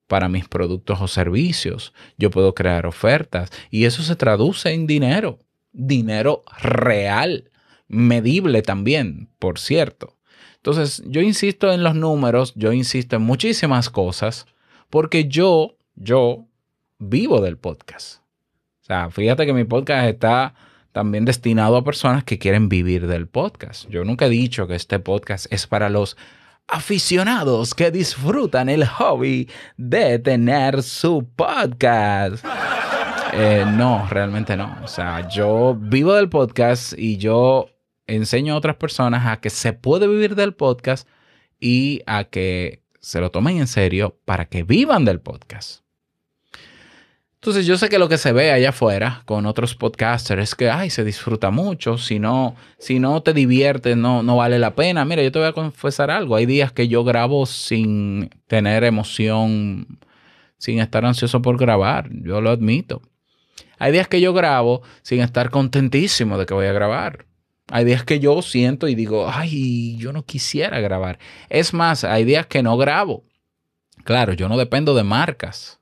para 0.09 0.29
mis 0.29 0.47
productos 0.47 1.01
o 1.01 1.09
servicios. 1.09 1.95
Yo 2.19 2.31
puedo 2.31 2.55
crear 2.55 2.85
ofertas 2.85 3.51
y 3.71 3.87
eso 3.87 4.03
se 4.03 4.15
traduce 4.15 4.75
en 4.75 4.87
dinero, 4.87 5.39
dinero 5.73 6.43
real, 6.61 7.51
medible 7.89 8.61
también, 8.61 9.31
por 9.39 9.59
cierto. 9.59 10.19
Entonces, 10.57 11.03
yo 11.07 11.23
insisto 11.23 11.73
en 11.73 11.83
los 11.83 11.95
números, 11.95 12.53
yo 12.57 12.75
insisto 12.75 13.17
en 13.17 13.23
muchísimas 13.23 13.89
cosas, 13.89 14.45
porque 14.91 15.29
yo, 15.29 15.79
yo 15.95 16.45
vivo 16.99 17.41
del 17.41 17.57
podcast. 17.57 18.19
O 18.83 18.85
sea, 18.85 19.11
fíjate 19.11 19.47
que 19.47 19.55
mi 19.55 19.65
podcast 19.65 20.11
está 20.11 20.55
también 20.93 21.25
destinado 21.25 21.77
a 21.77 21.85
personas 21.85 22.25
que 22.25 22.39
quieren 22.39 22.69
vivir 22.69 23.07
del 23.07 23.27
podcast. 23.27 23.89
Yo 23.89 24.05
nunca 24.05 24.27
he 24.27 24.31
dicho 24.31 24.67
que 24.67 24.75
este 24.75 24.99
podcast 24.99 25.47
es 25.51 25.67
para 25.67 25.89
los 25.89 26.17
aficionados 26.69 27.75
que 27.75 27.91
disfrutan 27.91 28.69
el 28.69 28.87
hobby 28.87 29.49
de 29.77 30.19
tener 30.19 30.83
su 30.83 31.29
podcast. 31.35 32.45
eh, 33.33 33.65
no, 33.67 34.07
realmente 34.09 34.57
no. 34.57 34.77
O 34.83 34.89
sea, 34.89 35.29
yo 35.29 35.77
vivo 35.79 36.15
del 36.15 36.29
podcast 36.29 36.93
y 36.97 37.17
yo 37.17 37.67
enseño 38.07 38.55
a 38.55 38.59
otras 38.59 38.77
personas 38.77 39.27
a 39.27 39.41
que 39.41 39.51
se 39.51 39.73
puede 39.73 40.07
vivir 40.07 40.35
del 40.35 40.55
podcast 40.55 41.09
y 41.59 42.03
a 42.07 42.25
que 42.25 42.83
se 43.01 43.21
lo 43.21 43.31
tomen 43.31 43.59
en 43.59 43.67
serio 43.67 44.19
para 44.25 44.47
que 44.47 44.63
vivan 44.63 45.05
del 45.05 45.21
podcast. 45.21 45.82
Entonces 47.43 47.67
yo 47.67 47.77
sé 47.77 47.89
que 47.89 47.99
lo 47.99 48.09
que 48.09 48.19
se 48.19 48.33
ve 48.33 48.53
allá 48.53 48.69
afuera 48.69 49.23
con 49.25 49.47
otros 49.47 49.75
podcasters 49.75 50.45
es 50.45 50.55
que, 50.55 50.71
ay, 50.71 50.91
se 50.91 51.03
disfruta 51.03 51.51
mucho, 51.51 51.99
si 51.99 52.21
no, 52.21 52.55
si 52.79 53.01
no 53.01 53.21
te 53.25 53.33
diviertes 53.33 53.97
no, 53.97 54.23
no 54.23 54.37
vale 54.37 54.61
la 54.61 54.77
pena. 54.77 55.05
Mira, 55.05 55.25
yo 55.25 55.33
te 55.33 55.41
voy 55.41 55.49
a 55.49 55.53
confesar 55.53 56.13
algo, 56.13 56.37
hay 56.37 56.47
días 56.47 56.71
que 56.71 56.87
yo 56.87 57.03
grabo 57.03 57.45
sin 57.47 58.31
tener 58.47 58.85
emoción, 58.85 59.99
sin 60.57 60.79
estar 60.79 61.05
ansioso 61.05 61.43
por 61.43 61.59
grabar, 61.59 62.11
yo 62.13 62.41
lo 62.41 62.51
admito. 62.51 63.03
Hay 63.77 63.91
días 63.91 64.07
que 64.07 64.21
yo 64.21 64.33
grabo 64.33 64.83
sin 65.03 65.21
estar 65.21 65.51
contentísimo 65.51 66.39
de 66.39 66.47
que 66.47 66.55
voy 66.55 66.67
a 66.67 66.73
grabar. 66.73 67.27
Hay 67.73 67.85
días 67.85 68.05
que 68.05 68.21
yo 68.21 68.41
siento 68.43 68.87
y 68.87 68.95
digo, 68.95 69.29
ay, 69.29 69.97
yo 69.97 70.13
no 70.13 70.25
quisiera 70.25 70.79
grabar. 70.79 71.19
Es 71.49 71.75
más, 71.75 72.05
hay 72.05 72.23
días 72.23 72.47
que 72.47 72.63
no 72.63 72.77
grabo. 72.77 73.25
Claro, 74.05 74.33
yo 74.33 74.49
no 74.49 74.57
dependo 74.57 74.95
de 74.95 75.03
marcas. 75.03 75.82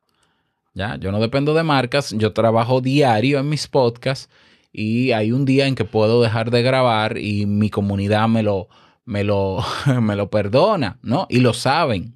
¿Ya? 0.74 0.96
Yo 0.96 1.12
no 1.12 1.20
dependo 1.20 1.54
de 1.54 1.62
marcas, 1.62 2.14
yo 2.16 2.32
trabajo 2.32 2.80
diario 2.80 3.38
en 3.38 3.48
mis 3.48 3.68
podcasts 3.68 4.28
y 4.72 5.12
hay 5.12 5.32
un 5.32 5.44
día 5.44 5.66
en 5.66 5.74
que 5.74 5.84
puedo 5.84 6.22
dejar 6.22 6.50
de 6.50 6.62
grabar 6.62 7.18
y 7.18 7.46
mi 7.46 7.70
comunidad 7.70 8.28
me 8.28 8.42
lo, 8.42 8.68
me 9.04 9.24
lo, 9.24 9.64
me 10.00 10.16
lo 10.16 10.30
perdona, 10.30 10.98
¿no? 11.02 11.26
Y 11.28 11.40
lo 11.40 11.52
saben. 11.52 12.14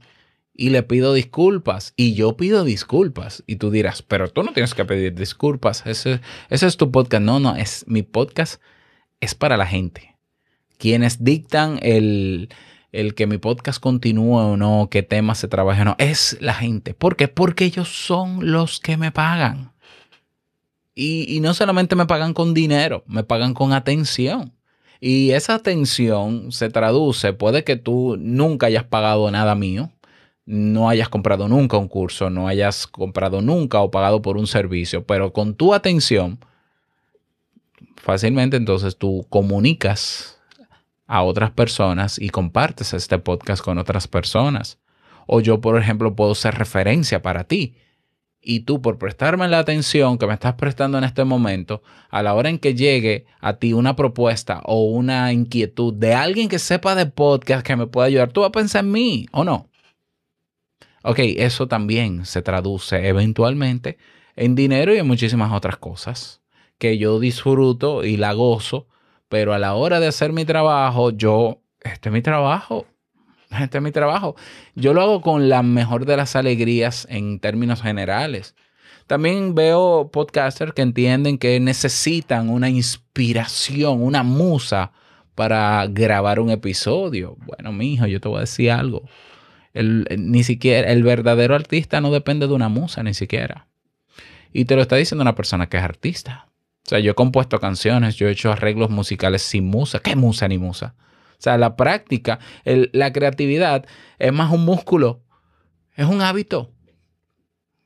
Y 0.56 0.70
le 0.70 0.84
pido 0.84 1.12
disculpas. 1.12 1.94
Y 1.96 2.14
yo 2.14 2.37
pido 2.37 2.62
disculpas. 2.62 3.42
Y 3.46 3.56
tú 3.56 3.73
dirás, 3.73 4.02
pero 4.02 4.28
tú 4.28 4.44
no 4.44 4.52
tienes 4.52 4.73
que 4.75 4.84
pedir 4.84 5.14
disculpas. 5.14 5.84
Ese, 5.84 6.20
ese 6.49 6.66
es 6.68 6.76
tu 6.76 6.92
podcast. 6.92 7.25
No, 7.25 7.40
no, 7.40 7.56
es 7.56 7.84
mi 7.88 8.02
podcast. 8.02 8.62
Es 9.20 9.34
para 9.34 9.56
la 9.56 9.66
gente. 9.66 10.14
Quienes 10.78 11.25
dictan 11.25 11.80
el, 11.82 12.50
el 12.95 13.15
que 13.15 13.27
mi 13.27 13.39
podcast 13.39 13.81
continúe 13.81 14.37
o 14.37 14.57
no, 14.57 14.89
qué 14.91 15.03
temas 15.03 15.39
se 15.39 15.49
trabaje 15.49 15.83
o 15.83 15.85
no, 15.85 15.97
es 15.99 16.39
la 16.41 16.55
gente. 16.55 16.95
¿Por 16.95 17.17
qué? 17.17 17.27
Porque 17.27 17.65
ellos 17.65 17.89
son 17.89 18.53
los 18.53 18.79
que 18.79 18.97
me 18.97 19.11
pagan. 19.11 19.73
Y, 20.95 21.41
no 21.41 21.55
solamente 21.55 21.97
me 21.97 22.07
pagan 22.07 22.35
con 22.35 22.55
dinero, 22.55 23.03
me 23.09 23.25
pagan 23.25 23.53
con 23.53 23.73
atención. 23.73 24.53
Y 25.01 25.33
esa 25.33 25.55
atención 25.55 26.53
se 26.53 26.71
traduce, 26.71 27.33
puede 27.33 27.65
que 27.65 27.75
tú 27.75 28.17
nunca 28.19 28.67
hayas 28.67 28.85
pagado 28.85 29.29
nada 29.31 29.57
mío, 29.57 29.91
no 30.47 30.89
hayas 30.89 31.09
comprado 31.09 31.49
nunca 31.49 31.77
un 31.77 31.89
curso, 31.89 32.31
no 32.31 32.47
hayas 32.47 32.87
comprado 32.87 33.43
nunca 33.43 33.81
o 33.81 33.91
pagado 33.91 34.23
por 34.23 34.37
un 34.37 34.47
servicio, 34.47 35.05
pero 35.05 35.33
con 35.33 35.57
tu 35.57 35.75
atención, 35.75 36.39
fácilmente 37.97 38.57
entonces 38.57 38.97
tú 38.97 39.27
comunicas 39.29 40.34
a 41.06 41.23
otras 41.23 41.50
personas 41.50 42.18
y 42.18 42.30
compartes 42.30 42.94
este 42.94 43.18
podcast 43.18 43.62
con 43.62 43.78
otras 43.78 44.08
personas. 44.08 44.78
O 45.26 45.40
yo, 45.40 45.61
por 45.61 45.78
ejemplo, 45.78 46.14
puedo 46.14 46.34
ser 46.34 46.54
referencia 46.54 47.23
para 47.23 47.44
ti. 47.44 47.76
Y 48.46 48.61
tú, 48.61 48.82
por 48.82 48.99
prestarme 48.99 49.49
la 49.49 49.58
atención 49.58 50.18
que 50.18 50.26
me 50.26 50.34
estás 50.34 50.54
prestando 50.54 50.99
en 50.99 51.04
este 51.04 51.25
momento, 51.25 51.82
a 52.11 52.23
la 52.23 52.34
hora 52.34 52.50
en 52.50 52.58
que 52.58 52.75
llegue 52.75 53.25
a 53.40 53.54
ti 53.54 53.73
una 53.73 53.96
propuesta 53.96 54.61
o 54.64 54.84
una 54.84 55.32
inquietud 55.32 55.94
de 55.94 56.12
alguien 56.12 56.50
que 56.50 56.58
sepa 56.58 56.94
de 56.94 57.06
podcast 57.06 57.66
que 57.66 57.76
me 57.76 57.87
pueda 57.87 58.08
ayudar, 58.08 58.32
tú 58.32 58.42
vas 58.42 58.49
a 58.49 58.52
pensar 58.52 58.84
en 58.84 58.92
mí 58.92 59.26
o 59.32 59.44
no. 59.44 59.70
Ok, 61.02 61.18
eso 61.20 61.68
también 61.68 62.26
se 62.26 62.42
traduce 62.42 63.08
eventualmente 63.08 63.96
en 64.37 64.54
dinero 64.54 64.94
y 64.94 64.99
en 64.99 65.06
muchísimas 65.06 65.52
otras 65.52 65.76
cosas 65.78 66.42
que 66.78 66.99
yo 66.99 67.20
disfruto 67.20 68.04
y 68.04 68.16
la 68.16 68.32
gozo 68.32 68.88
pero 69.35 69.53
a 69.53 69.59
la 69.59 69.75
hora 69.75 69.99
de 69.99 70.07
hacer 70.07 70.33
mi 70.33 70.45
trabajo, 70.45 71.11
yo, 71.11 71.61
este 71.83 72.09
es 72.09 72.12
mi 72.12 72.23
trabajo, 72.23 72.87
este 73.61 73.79
es 73.79 73.83
mi 73.83 73.91
trabajo. 73.91 74.37
Yo 74.76 74.95
lo 74.95 75.03
hago 75.03 75.23
con 75.23 75.49
la 75.49 75.64
mejor 75.64 76.07
de 76.07 76.17
las 76.17 76.37
alegrías 76.37 77.05
en 77.11 77.41
términos 77.41 77.83
generales. 77.83 78.55
También 79.09 79.57
veo 79.57 80.09
podcasters 80.12 80.73
que 80.73 80.83
entienden 80.83 81.38
que 81.38 81.59
necesitan 81.59 82.49
una 82.49 82.71
inspiración, 82.71 84.05
una 84.05 84.23
musa 84.23 84.93
para 85.35 85.85
grabar 85.88 86.38
un 86.38 86.50
episodio. 86.50 87.37
Bueno, 87.45 87.73
mi 87.73 87.95
hijo, 87.95 88.07
yo 88.07 88.21
te 88.21 88.29
voy 88.29 88.37
a 88.37 88.43
decir 88.43 88.71
algo. 88.71 89.03
El, 89.73 90.07
ni 90.17 90.45
siquiera 90.45 90.93
el 90.93 91.03
verdadero 91.03 91.57
artista 91.57 92.00
no 92.00 92.12
depende 92.12 92.47
de 92.47 92.55
una 92.55 92.69
musa, 92.69 93.03
ni 93.03 93.14
siquiera. 93.14 93.67
Y 94.53 94.67
te 94.67 94.76
lo 94.76 94.83
está 94.83 94.95
diciendo 94.95 95.23
una 95.23 95.35
persona 95.35 95.69
que 95.69 95.79
es 95.79 95.83
artista. 95.83 96.53
O 96.87 96.88
sea, 96.88 96.99
yo 96.99 97.12
he 97.12 97.14
compuesto 97.14 97.61
canciones, 97.61 98.17
yo 98.17 98.29
he 98.29 98.33
hecho 98.33 98.53
arreglos 98.53 98.91
musicales 98.91 99.43
sin 99.43 99.67
musa. 99.67 100.00
¿Qué 100.00 100.17
musa 100.17 100.49
ni 100.49 100.59
musa? 100.59 100.95
O 101.33 101.43
sea, 101.45 101.57
la 101.57 101.76
práctica, 101.76 102.38
la 102.64 103.12
creatividad 103.12 103.87
es 104.19 104.33
más 104.33 104.53
un 104.53 104.64
músculo, 104.64 105.23
es 105.97 106.07
un 106.07 106.21
hábito. 106.21 106.71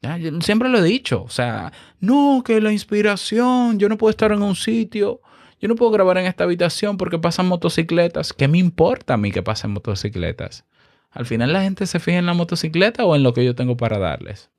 Yo 0.02 0.40
siempre 0.40 0.68
lo 0.68 0.78
he 0.78 0.82
dicho. 0.82 1.22
O 1.22 1.28
sea, 1.28 1.72
no, 2.00 2.42
que 2.44 2.60
la 2.60 2.72
inspiración, 2.72 3.78
yo 3.78 3.88
no 3.88 3.98
puedo 3.98 4.10
estar 4.10 4.32
en 4.32 4.42
un 4.42 4.56
sitio, 4.56 5.20
yo 5.60 5.68
no 5.68 5.74
puedo 5.76 5.90
grabar 5.90 6.18
en 6.18 6.26
esta 6.26 6.44
habitación 6.44 6.96
porque 6.96 7.18
pasan 7.18 7.46
motocicletas. 7.46 8.32
¿Qué 8.32 8.48
me 8.48 8.58
importa 8.58 9.14
a 9.14 9.16
mí 9.16 9.32
que 9.32 9.42
pasen 9.42 9.72
motocicletas? 9.72 10.64
Al 11.10 11.26
final 11.26 11.52
la 11.52 11.62
gente 11.62 11.86
se 11.86 12.00
fija 12.00 12.18
en 12.18 12.26
la 12.26 12.34
motocicleta 12.34 13.04
o 13.04 13.16
en 13.16 13.22
lo 13.22 13.32
que 13.32 13.44
yo 13.44 13.54
tengo 13.54 13.76
para 13.76 13.98
darles. 13.98 14.50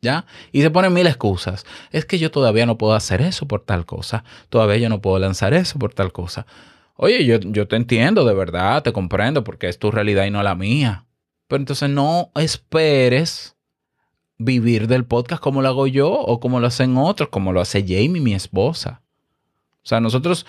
¿Ya? 0.00 0.26
Y 0.52 0.62
se 0.62 0.70
ponen 0.70 0.92
mil 0.92 1.06
excusas. 1.06 1.66
Es 1.90 2.04
que 2.04 2.18
yo 2.18 2.30
todavía 2.30 2.66
no 2.66 2.78
puedo 2.78 2.94
hacer 2.94 3.20
eso 3.20 3.48
por 3.48 3.62
tal 3.62 3.84
cosa. 3.84 4.24
Todavía 4.48 4.76
yo 4.76 4.88
no 4.88 5.00
puedo 5.00 5.18
lanzar 5.18 5.54
eso 5.54 5.78
por 5.78 5.92
tal 5.92 6.12
cosa. 6.12 6.46
Oye, 6.94 7.24
yo, 7.24 7.38
yo 7.40 7.66
te 7.66 7.76
entiendo, 7.76 8.24
de 8.24 8.34
verdad, 8.34 8.82
te 8.82 8.92
comprendo, 8.92 9.44
porque 9.44 9.68
es 9.68 9.78
tu 9.78 9.90
realidad 9.90 10.24
y 10.24 10.30
no 10.30 10.42
la 10.42 10.54
mía. 10.54 11.06
Pero 11.48 11.60
entonces 11.60 11.90
no 11.90 12.30
esperes 12.34 13.56
vivir 14.36 14.86
del 14.86 15.04
podcast 15.04 15.42
como 15.42 15.62
lo 15.62 15.68
hago 15.68 15.86
yo 15.86 16.10
o 16.12 16.38
como 16.40 16.60
lo 16.60 16.68
hacen 16.68 16.96
otros, 16.96 17.28
como 17.28 17.52
lo 17.52 17.60
hace 17.60 17.82
Jamie, 17.82 18.20
mi 18.20 18.34
esposa. 18.34 19.02
O 19.82 19.88
sea, 19.88 20.00
nosotros 20.00 20.46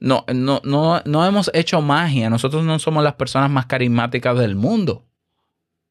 no, 0.00 0.24
no, 0.32 0.60
no, 0.64 1.02
no 1.04 1.26
hemos 1.26 1.50
hecho 1.54 1.80
magia. 1.80 2.30
Nosotros 2.30 2.64
no 2.64 2.78
somos 2.78 3.02
las 3.04 3.14
personas 3.14 3.50
más 3.50 3.66
carismáticas 3.66 4.38
del 4.38 4.56
mundo. 4.56 5.07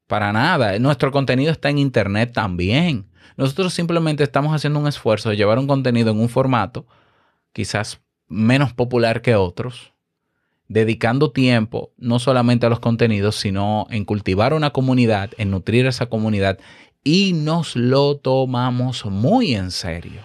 Para 0.08 0.32
nada. 0.32 0.76
Nuestro 0.80 1.12
contenido 1.12 1.52
está 1.52 1.70
en 1.70 1.78
Internet 1.78 2.32
también. 2.32 3.06
Nosotros 3.36 3.72
simplemente 3.72 4.24
estamos 4.24 4.52
haciendo 4.52 4.80
un 4.80 4.88
esfuerzo 4.88 5.30
de 5.30 5.36
llevar 5.36 5.60
un 5.60 5.68
contenido 5.68 6.10
en 6.10 6.18
un 6.18 6.28
formato 6.28 6.86
quizás 7.52 8.00
menos 8.26 8.72
popular 8.72 9.22
que 9.22 9.34
otros, 9.34 9.92
dedicando 10.68 11.30
tiempo 11.30 11.92
no 11.96 12.18
solamente 12.18 12.66
a 12.66 12.68
los 12.68 12.80
contenidos, 12.80 13.36
sino 13.36 13.86
en 13.90 14.04
cultivar 14.04 14.54
una 14.54 14.70
comunidad, 14.70 15.30
en 15.38 15.50
nutrir 15.50 15.86
esa 15.86 16.06
comunidad 16.06 16.58
y 17.04 17.32
nos 17.32 17.76
lo 17.76 18.16
tomamos 18.16 19.04
muy 19.06 19.54
en 19.54 19.70
serio. 19.70 20.20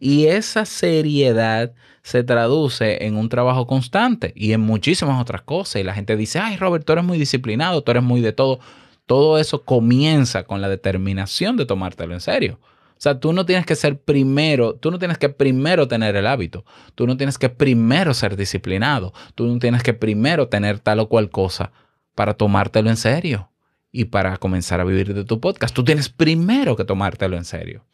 Y 0.00 0.26
esa 0.26 0.64
seriedad 0.64 1.72
se 2.02 2.22
traduce 2.22 3.04
en 3.04 3.16
un 3.16 3.28
trabajo 3.28 3.66
constante 3.66 4.32
y 4.36 4.52
en 4.52 4.60
muchísimas 4.60 5.20
otras 5.20 5.42
cosas. 5.42 5.80
Y 5.80 5.84
la 5.84 5.94
gente 5.94 6.16
dice, 6.16 6.38
ay, 6.38 6.56
Robert, 6.56 6.84
tú 6.84 6.92
eres 6.92 7.04
muy 7.04 7.18
disciplinado, 7.18 7.82
tú 7.82 7.90
eres 7.90 8.02
muy 8.02 8.20
de 8.20 8.32
todo. 8.32 8.60
Todo 9.08 9.38
eso 9.38 9.64
comienza 9.64 10.44
con 10.44 10.60
la 10.60 10.68
determinación 10.68 11.56
de 11.56 11.64
tomártelo 11.64 12.12
en 12.12 12.20
serio. 12.20 12.60
O 12.62 13.00
sea, 13.00 13.18
tú 13.18 13.32
no 13.32 13.46
tienes 13.46 13.64
que 13.64 13.74
ser 13.74 13.98
primero, 13.98 14.74
tú 14.74 14.90
no 14.90 14.98
tienes 14.98 15.16
que 15.16 15.30
primero 15.30 15.88
tener 15.88 16.14
el 16.14 16.26
hábito, 16.26 16.66
tú 16.94 17.06
no 17.06 17.16
tienes 17.16 17.38
que 17.38 17.48
primero 17.48 18.12
ser 18.12 18.36
disciplinado, 18.36 19.14
tú 19.34 19.46
no 19.46 19.58
tienes 19.58 19.82
que 19.82 19.94
primero 19.94 20.48
tener 20.48 20.78
tal 20.78 21.00
o 21.00 21.08
cual 21.08 21.30
cosa 21.30 21.72
para 22.14 22.34
tomártelo 22.34 22.90
en 22.90 22.98
serio 22.98 23.50
y 23.90 24.04
para 24.04 24.36
comenzar 24.36 24.78
a 24.78 24.84
vivir 24.84 25.14
de 25.14 25.24
tu 25.24 25.40
podcast. 25.40 25.74
Tú 25.74 25.84
tienes 25.84 26.10
primero 26.10 26.76
que 26.76 26.84
tomártelo 26.84 27.38
en 27.38 27.46
serio. 27.46 27.86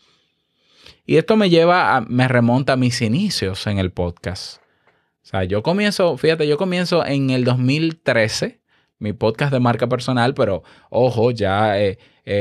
Y 1.07 1.19
esto 1.19 1.37
me 1.37 1.49
lleva, 1.49 1.95
a, 1.97 2.01
me 2.01 2.27
remonta 2.27 2.73
a 2.73 2.77
mis 2.77 3.01
inicios 3.03 3.69
en 3.69 3.79
el 3.79 3.93
podcast. 3.93 4.57
O 5.23 5.27
sea, 5.27 5.45
yo 5.45 5.63
comienzo, 5.63 6.17
fíjate, 6.17 6.49
yo 6.49 6.59
comienzo 6.59 7.07
en 7.07 7.31
el 7.31 7.45
2013 7.45 8.64
mi 9.05 9.13
podcast 9.13 9.53
de 9.53 9.61
marca 9.61 9.89
personal, 9.89 10.35
pero 10.35 10.65
ojo, 10.91 11.31
ya 11.31 11.79
he 11.79 11.99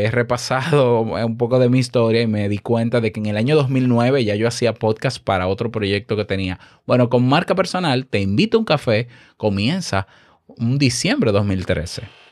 repasado 0.09 1.01
un 1.01 1.37
poco 1.37 1.59
de 1.59 1.69
mi 1.69 1.77
historia 1.77 2.21
y 2.21 2.27
me 2.27 2.49
di 2.49 2.57
cuenta 2.57 3.01
de 3.01 3.11
que 3.11 3.19
en 3.19 3.27
el 3.27 3.37
año 3.37 3.55
2009 3.55 4.23
ya 4.23 4.33
yo 4.35 4.47
hacía 4.47 4.73
podcast 4.73 5.23
para 5.23 5.47
otro 5.47 5.71
proyecto 5.71 6.15
que 6.15 6.25
tenía. 6.25 6.59
Bueno, 6.87 7.09
con 7.09 7.27
marca 7.27 7.53
personal, 7.53 8.07
te 8.07 8.21
invito 8.21 8.57
a 8.57 8.61
un 8.61 8.65
café, 8.65 9.07
comienza 9.37 10.07
un 10.47 10.77
diciembre 10.77 11.31
de 11.31 11.37
2013. 11.37 12.22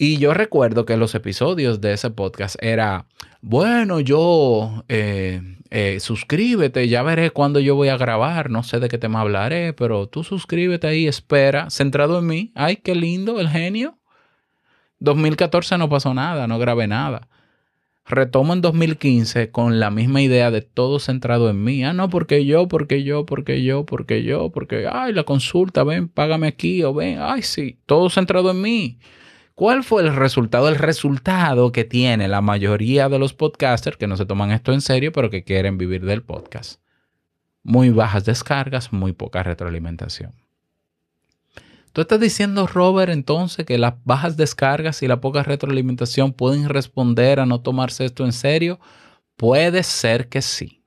Y 0.00 0.18
yo 0.18 0.32
recuerdo 0.32 0.86
que 0.86 0.96
los 0.96 1.16
episodios 1.16 1.80
de 1.80 1.94
ese 1.94 2.10
podcast 2.10 2.54
era, 2.62 3.06
bueno, 3.40 3.98
yo 3.98 4.84
eh, 4.88 5.42
eh, 5.70 5.98
suscríbete, 5.98 6.86
ya 6.86 7.02
veré 7.02 7.32
cuándo 7.32 7.58
yo 7.58 7.74
voy 7.74 7.88
a 7.88 7.96
grabar, 7.96 8.48
no 8.48 8.62
sé 8.62 8.78
de 8.78 8.88
qué 8.88 8.96
tema 8.96 9.22
hablaré, 9.22 9.72
pero 9.72 10.06
tú 10.06 10.22
suscríbete 10.22 10.86
ahí, 10.86 11.08
espera, 11.08 11.68
centrado 11.70 12.20
en 12.20 12.26
mí. 12.28 12.52
Ay, 12.54 12.76
qué 12.76 12.94
lindo, 12.94 13.40
el 13.40 13.48
genio. 13.48 13.98
2014 15.00 15.78
no 15.78 15.88
pasó 15.88 16.14
nada, 16.14 16.46
no 16.46 16.60
grabé 16.60 16.86
nada. 16.86 17.28
retomo 18.06 18.52
en 18.52 18.62
2015 18.62 19.50
con 19.50 19.80
la 19.80 19.90
misma 19.90 20.22
idea 20.22 20.50
de 20.52 20.62
todo 20.62 21.00
centrado 21.00 21.50
en 21.50 21.64
mí. 21.64 21.84
Ah, 21.84 21.92
no, 21.92 22.08
porque 22.08 22.46
yo, 22.46 22.68
porque 22.68 23.02
yo, 23.02 23.26
porque 23.26 23.64
yo, 23.64 23.84
porque 23.84 24.22
yo, 24.22 24.50
porque, 24.50 24.86
ay, 24.90 25.12
la 25.12 25.24
consulta, 25.24 25.82
ven, 25.84 26.08
págame 26.08 26.46
aquí 26.46 26.84
o 26.84 26.94
ven, 26.94 27.18
ay, 27.20 27.42
sí, 27.42 27.80
todo 27.86 28.10
centrado 28.10 28.52
en 28.52 28.62
mí. 28.62 28.98
¿Cuál 29.58 29.82
fue 29.82 30.02
el 30.02 30.14
resultado? 30.14 30.68
El 30.68 30.76
resultado 30.76 31.72
que 31.72 31.82
tiene 31.82 32.28
la 32.28 32.40
mayoría 32.40 33.08
de 33.08 33.18
los 33.18 33.34
podcasters 33.34 33.96
que 33.96 34.06
no 34.06 34.16
se 34.16 34.24
toman 34.24 34.52
esto 34.52 34.72
en 34.72 34.80
serio, 34.80 35.10
pero 35.10 35.30
que 35.30 35.42
quieren 35.42 35.78
vivir 35.78 36.04
del 36.04 36.22
podcast. 36.22 36.80
Muy 37.64 37.90
bajas 37.90 38.24
descargas, 38.24 38.92
muy 38.92 39.14
poca 39.14 39.42
retroalimentación. 39.42 40.32
¿Tú 41.92 42.02
estás 42.02 42.20
diciendo, 42.20 42.68
Robert, 42.68 43.10
entonces 43.10 43.66
que 43.66 43.78
las 43.78 43.94
bajas 44.04 44.36
descargas 44.36 45.02
y 45.02 45.08
la 45.08 45.20
poca 45.20 45.42
retroalimentación 45.42 46.34
pueden 46.34 46.68
responder 46.68 47.40
a 47.40 47.44
no 47.44 47.60
tomarse 47.60 48.04
esto 48.04 48.24
en 48.24 48.32
serio? 48.32 48.78
Puede 49.34 49.82
ser 49.82 50.28
que 50.28 50.40
sí. 50.40 50.84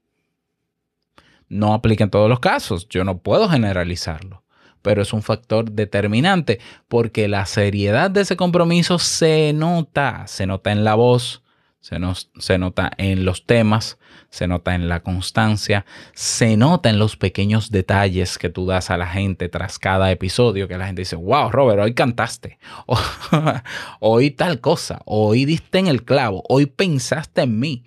No 1.49 1.73
aplica 1.73 2.05
en 2.05 2.09
todos 2.09 2.29
los 2.29 2.39
casos. 2.39 2.87
Yo 2.87 3.03
no 3.03 3.17
puedo 3.17 3.49
generalizarlo 3.49 4.41
pero 4.81 5.01
es 5.01 5.13
un 5.13 5.21
factor 5.21 5.71
determinante 5.71 6.59
porque 6.87 7.27
la 7.27 7.45
seriedad 7.45 8.11
de 8.11 8.21
ese 8.21 8.35
compromiso 8.35 8.99
se 8.99 9.53
nota, 9.53 10.25
se 10.27 10.45
nota 10.45 10.71
en 10.71 10.83
la 10.83 10.95
voz, 10.95 11.43
se, 11.81 11.97
se, 12.37 12.57
nota 12.59 12.91
en 12.97 13.25
los 13.25 13.45
temas, 13.45 13.97
se 14.29 14.47
nota 14.47 14.75
en 14.75 14.87
la 14.87 15.01
constancia, 15.01 15.85
se 16.13 16.55
nota 16.55 16.89
en 16.89 16.99
los 16.99 17.17
pequeños 17.17 17.71
detalles 17.71 18.37
que 18.37 18.49
tú 18.49 18.67
das 18.67 18.91
a 18.91 18.97
la 18.97 19.07
gente 19.07 19.49
tras 19.49 19.79
cada 19.79 20.11
episodio, 20.11 20.67
que 20.67 20.77
la 20.77 20.85
gente 20.85 21.01
dice, 21.01 21.15
wow, 21.15 21.49
Robert, 21.49 21.81
hoy 21.81 21.95
cantaste, 21.95 22.59
hoy 23.99 24.31
tal 24.31 24.61
cosa, 24.61 25.01
hoy 25.05 25.45
diste 25.45 25.79
en 25.79 25.87
el 25.87 26.03
clavo, 26.03 26.43
hoy 26.47 26.67
pensaste 26.67 27.41
en 27.41 27.59
mí. 27.59 27.83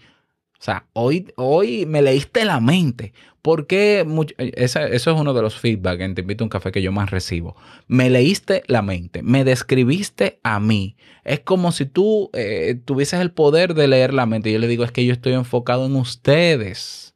O 0.65 0.67
sea, 0.67 0.87
hoy, 0.95 1.31
hoy 1.37 1.85
me 1.85 2.01
leíste 2.01 2.47
la 2.47 2.59
mente. 2.59 3.13
Porque 3.43 4.07
eh, 4.39 4.53
eso 4.57 4.81
es 4.87 5.07
uno 5.07 5.35
de 5.35 5.43
los 5.43 5.57
feedback 5.57 6.01
en 6.01 6.15
Te 6.15 6.23
invito 6.23 6.43
a 6.43 6.47
un 6.47 6.49
café 6.49 6.73
que 6.73 6.81
yo 6.81 6.91
más 6.91 7.11
recibo. 7.11 7.55
Me 7.87 8.09
leíste 8.09 8.63
la 8.67 8.81
mente, 8.81 9.23
me 9.23 9.45
describiste 9.45 10.41
a 10.43 10.61
mí. 10.61 10.97
Es 11.23 11.41
como 11.41 11.71
si 11.71 11.85
tú 11.85 12.31
eh, 12.33 12.81
tuvieses 12.83 13.21
el 13.21 13.31
poder 13.31 13.75
de 13.75 13.89
leer 13.89 14.15
la 14.15 14.25
mente. 14.25 14.51
Yo 14.51 14.59
le 14.59 14.67
digo, 14.67 14.85
es 14.85 14.91
que 14.91 15.05
yo 15.05 15.13
estoy 15.13 15.35
enfocado 15.35 15.85
en 15.85 15.97
ustedes. 15.97 17.15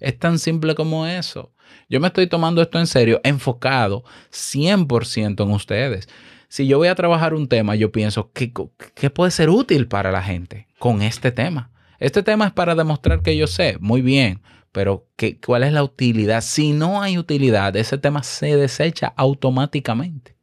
Es 0.00 0.18
tan 0.18 0.40
simple 0.40 0.74
como 0.74 1.06
eso. 1.06 1.52
Yo 1.88 2.00
me 2.00 2.08
estoy 2.08 2.26
tomando 2.26 2.60
esto 2.62 2.80
en 2.80 2.88
serio, 2.88 3.20
enfocado 3.22 4.02
100% 4.32 5.44
en 5.44 5.50
ustedes. 5.52 6.08
Si 6.48 6.66
yo 6.66 6.78
voy 6.78 6.88
a 6.88 6.96
trabajar 6.96 7.32
un 7.32 7.46
tema, 7.46 7.76
yo 7.76 7.92
pienso, 7.92 8.32
¿qué, 8.32 8.52
¿qué 8.96 9.10
puede 9.10 9.30
ser 9.30 9.50
útil 9.50 9.86
para 9.86 10.10
la 10.10 10.24
gente 10.24 10.66
con 10.80 11.02
este 11.02 11.30
tema? 11.30 11.70
Este 11.98 12.22
tema 12.22 12.46
es 12.46 12.52
para 12.52 12.74
demostrar 12.74 13.22
que 13.22 13.36
yo 13.36 13.46
sé, 13.46 13.76
muy 13.80 14.02
bien, 14.02 14.40
pero 14.72 15.08
¿qué, 15.16 15.40
¿cuál 15.40 15.64
es 15.64 15.72
la 15.72 15.82
utilidad? 15.82 16.42
Si 16.42 16.72
no 16.72 17.02
hay 17.02 17.18
utilidad, 17.18 17.74
ese 17.76 17.98
tema 17.98 18.22
se 18.22 18.56
desecha 18.56 19.12
automáticamente. 19.16 20.36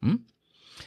¿Mm? 0.00 0.16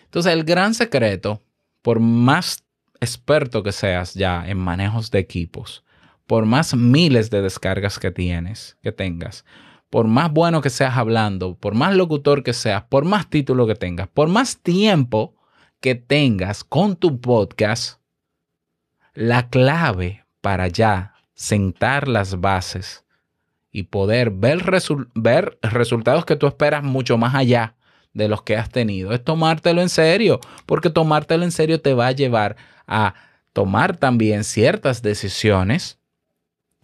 Entonces, 0.06 0.34
el 0.34 0.44
gran 0.44 0.74
secreto, 0.74 1.44
por 1.82 2.00
más 2.00 2.64
experto 3.00 3.62
que 3.62 3.72
seas 3.72 4.14
ya 4.14 4.48
en 4.48 4.58
manejos 4.58 5.12
de 5.12 5.20
equipos, 5.20 5.84
por 6.26 6.46
más 6.46 6.76
miles 6.76 7.30
de 7.30 7.42
descargas 7.42 8.00
que 8.00 8.12
tienes, 8.12 8.78
que 8.82 8.92
tengas, 8.92 9.46
por 9.90 10.08
más 10.08 10.32
bueno 10.32 10.62
que 10.62 10.70
seas 10.70 10.98
hablando, 10.98 11.56
por 11.56 11.76
más 11.76 11.96
locutor 11.96 12.44
que 12.44 12.54
seas, 12.54 12.84
por 12.84 13.06
más 13.06 13.30
título 13.30 13.68
que 13.68 13.76
tengas, 13.76 14.08
por 14.08 14.28
más 14.28 14.58
tiempo 14.58 15.36
que 15.80 15.96
tengas 15.96 16.64
con 16.64 16.96
tu 16.96 17.22
podcast, 17.22 18.00
la 19.18 19.50
clave 19.50 20.24
para 20.42 20.68
ya 20.68 21.16
sentar 21.34 22.08
las 22.08 22.40
bases 22.40 23.04
y 23.72 23.84
poder 23.84 24.30
ver, 24.30 24.64
ver 25.16 25.58
resultados 25.64 26.24
que 26.24 26.36
tú 26.36 26.46
esperas 26.46 26.84
mucho 26.84 27.18
más 27.18 27.34
allá 27.34 27.76
de 28.14 28.28
los 28.28 28.44
que 28.44 28.56
has 28.56 28.70
tenido 28.70 29.12
es 29.14 29.24
tomártelo 29.24 29.82
en 29.82 29.90
serio, 29.90 30.40
porque 30.68 30.92
tomártelo 30.92 31.44
en 31.44 31.52
serio 31.52 31.82
te 31.82 31.96
va 31.96 32.08
a 32.08 32.12
llevar 32.12 32.58
a 32.86 33.16
tomar 33.54 33.98
también 33.98 34.44
ciertas 34.44 35.02
decisiones 35.02 35.98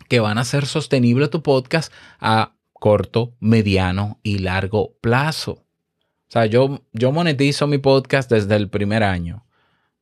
que 0.10 0.20
van 0.20 0.40
a 0.40 0.42
hacer 0.42 0.66
sostenible 0.66 1.28
tu 1.28 1.44
podcast 1.44 1.94
a 2.20 2.56
corto, 2.74 3.36
mediano 3.42 4.20
y 4.24 4.40
largo 4.40 4.96
plazo. 5.02 5.52
O 5.52 6.32
sea, 6.34 6.48
yo, 6.48 6.82
yo 6.94 7.12
monetizo 7.12 7.68
mi 7.68 7.78
podcast 7.78 8.28
desde 8.28 8.56
el 8.56 8.70
primer 8.70 9.04
año 9.04 9.46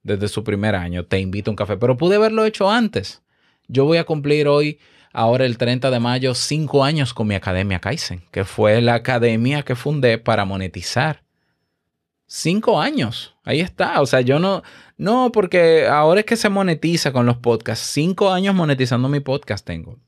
desde 0.04 0.28
su 0.28 0.44
primer 0.44 0.76
año, 0.76 1.06
te 1.06 1.20
invito 1.20 1.50
a 1.50 1.54
un 1.54 1.56
café, 1.56 1.78
pero 1.78 1.98
pude 1.98 2.16
haberlo 2.16 2.46
hecho 2.46 2.70
antes. 2.70 3.22
Yo 3.68 3.86
voy 3.86 3.98
a 3.98 4.04
cumplir 4.04 4.48
hoy, 4.48 4.80
ahora 5.14 5.46
el 5.46 5.58
30 5.58 5.92
de 5.92 6.00
mayo, 6.00 6.36
cinco 6.36 6.84
años 6.84 7.14
con 7.14 7.28
mi 7.28 7.36
Academia 7.36 7.80
Kaizen, 7.80 8.24
que 8.32 8.44
fue 8.44 8.82
la 8.82 8.96
academia 8.96 9.64
que 9.64 9.76
fundé 9.76 10.18
para 10.18 10.46
monetizar. 10.46 11.24
Cinco 12.28 12.80
años, 12.80 13.36
ahí 13.44 13.60
está. 13.60 14.02
O 14.02 14.06
sea, 14.06 14.22
yo 14.22 14.40
no, 14.40 14.64
no, 14.98 15.32
porque 15.32 15.88
ahora 15.88 16.22
es 16.22 16.26
que 16.26 16.38
se 16.38 16.50
monetiza 16.50 17.12
con 17.12 17.26
los 17.26 17.38
podcasts. 17.38 17.86
Cinco 17.88 18.32
años 18.32 18.56
monetizando 18.56 19.10
mi 19.10 19.20
podcast 19.20 19.66
tengo. 19.66 20.00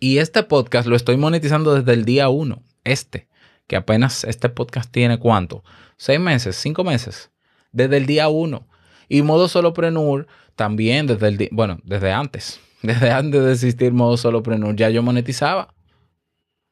Y 0.00 0.18
este 0.18 0.42
podcast 0.42 0.88
lo 0.88 0.96
estoy 0.96 1.16
monetizando 1.16 1.76
desde 1.76 1.92
el 1.92 2.04
día 2.04 2.28
uno, 2.28 2.64
este, 2.82 3.28
que 3.68 3.76
apenas 3.76 4.24
este 4.24 4.48
podcast 4.48 4.90
tiene 4.90 5.20
cuánto, 5.20 5.62
seis 5.96 6.18
meses, 6.18 6.56
cinco 6.56 6.82
meses, 6.82 7.30
desde 7.70 7.98
el 7.98 8.06
día 8.06 8.28
uno. 8.28 8.66
Y 9.08 9.22
modo 9.22 9.48
solopreneur 9.48 10.26
también 10.56 11.06
desde 11.06 11.28
el, 11.28 11.48
bueno, 11.52 11.78
desde 11.84 12.12
antes, 12.12 12.60
desde 12.82 13.10
antes 13.10 13.42
de 13.42 13.52
existir 13.52 13.92
modo 13.92 14.16
solopreneur, 14.16 14.76
ya 14.76 14.90
yo 14.90 15.02
monetizaba. 15.02 15.74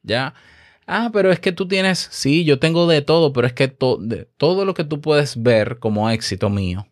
Ya. 0.02 0.34
Ah, 0.86 1.10
pero 1.12 1.30
es 1.30 1.38
que 1.40 1.52
tú 1.52 1.68
tienes, 1.68 2.08
sí, 2.10 2.44
yo 2.44 2.58
tengo 2.58 2.88
de 2.88 3.02
todo, 3.02 3.32
pero 3.32 3.46
es 3.46 3.52
que 3.52 3.68
todo 3.68 4.64
lo 4.64 4.74
que 4.74 4.84
tú 4.84 5.00
puedes 5.00 5.40
ver 5.40 5.78
como 5.78 6.10
éxito 6.10 6.50
mío 6.50 6.86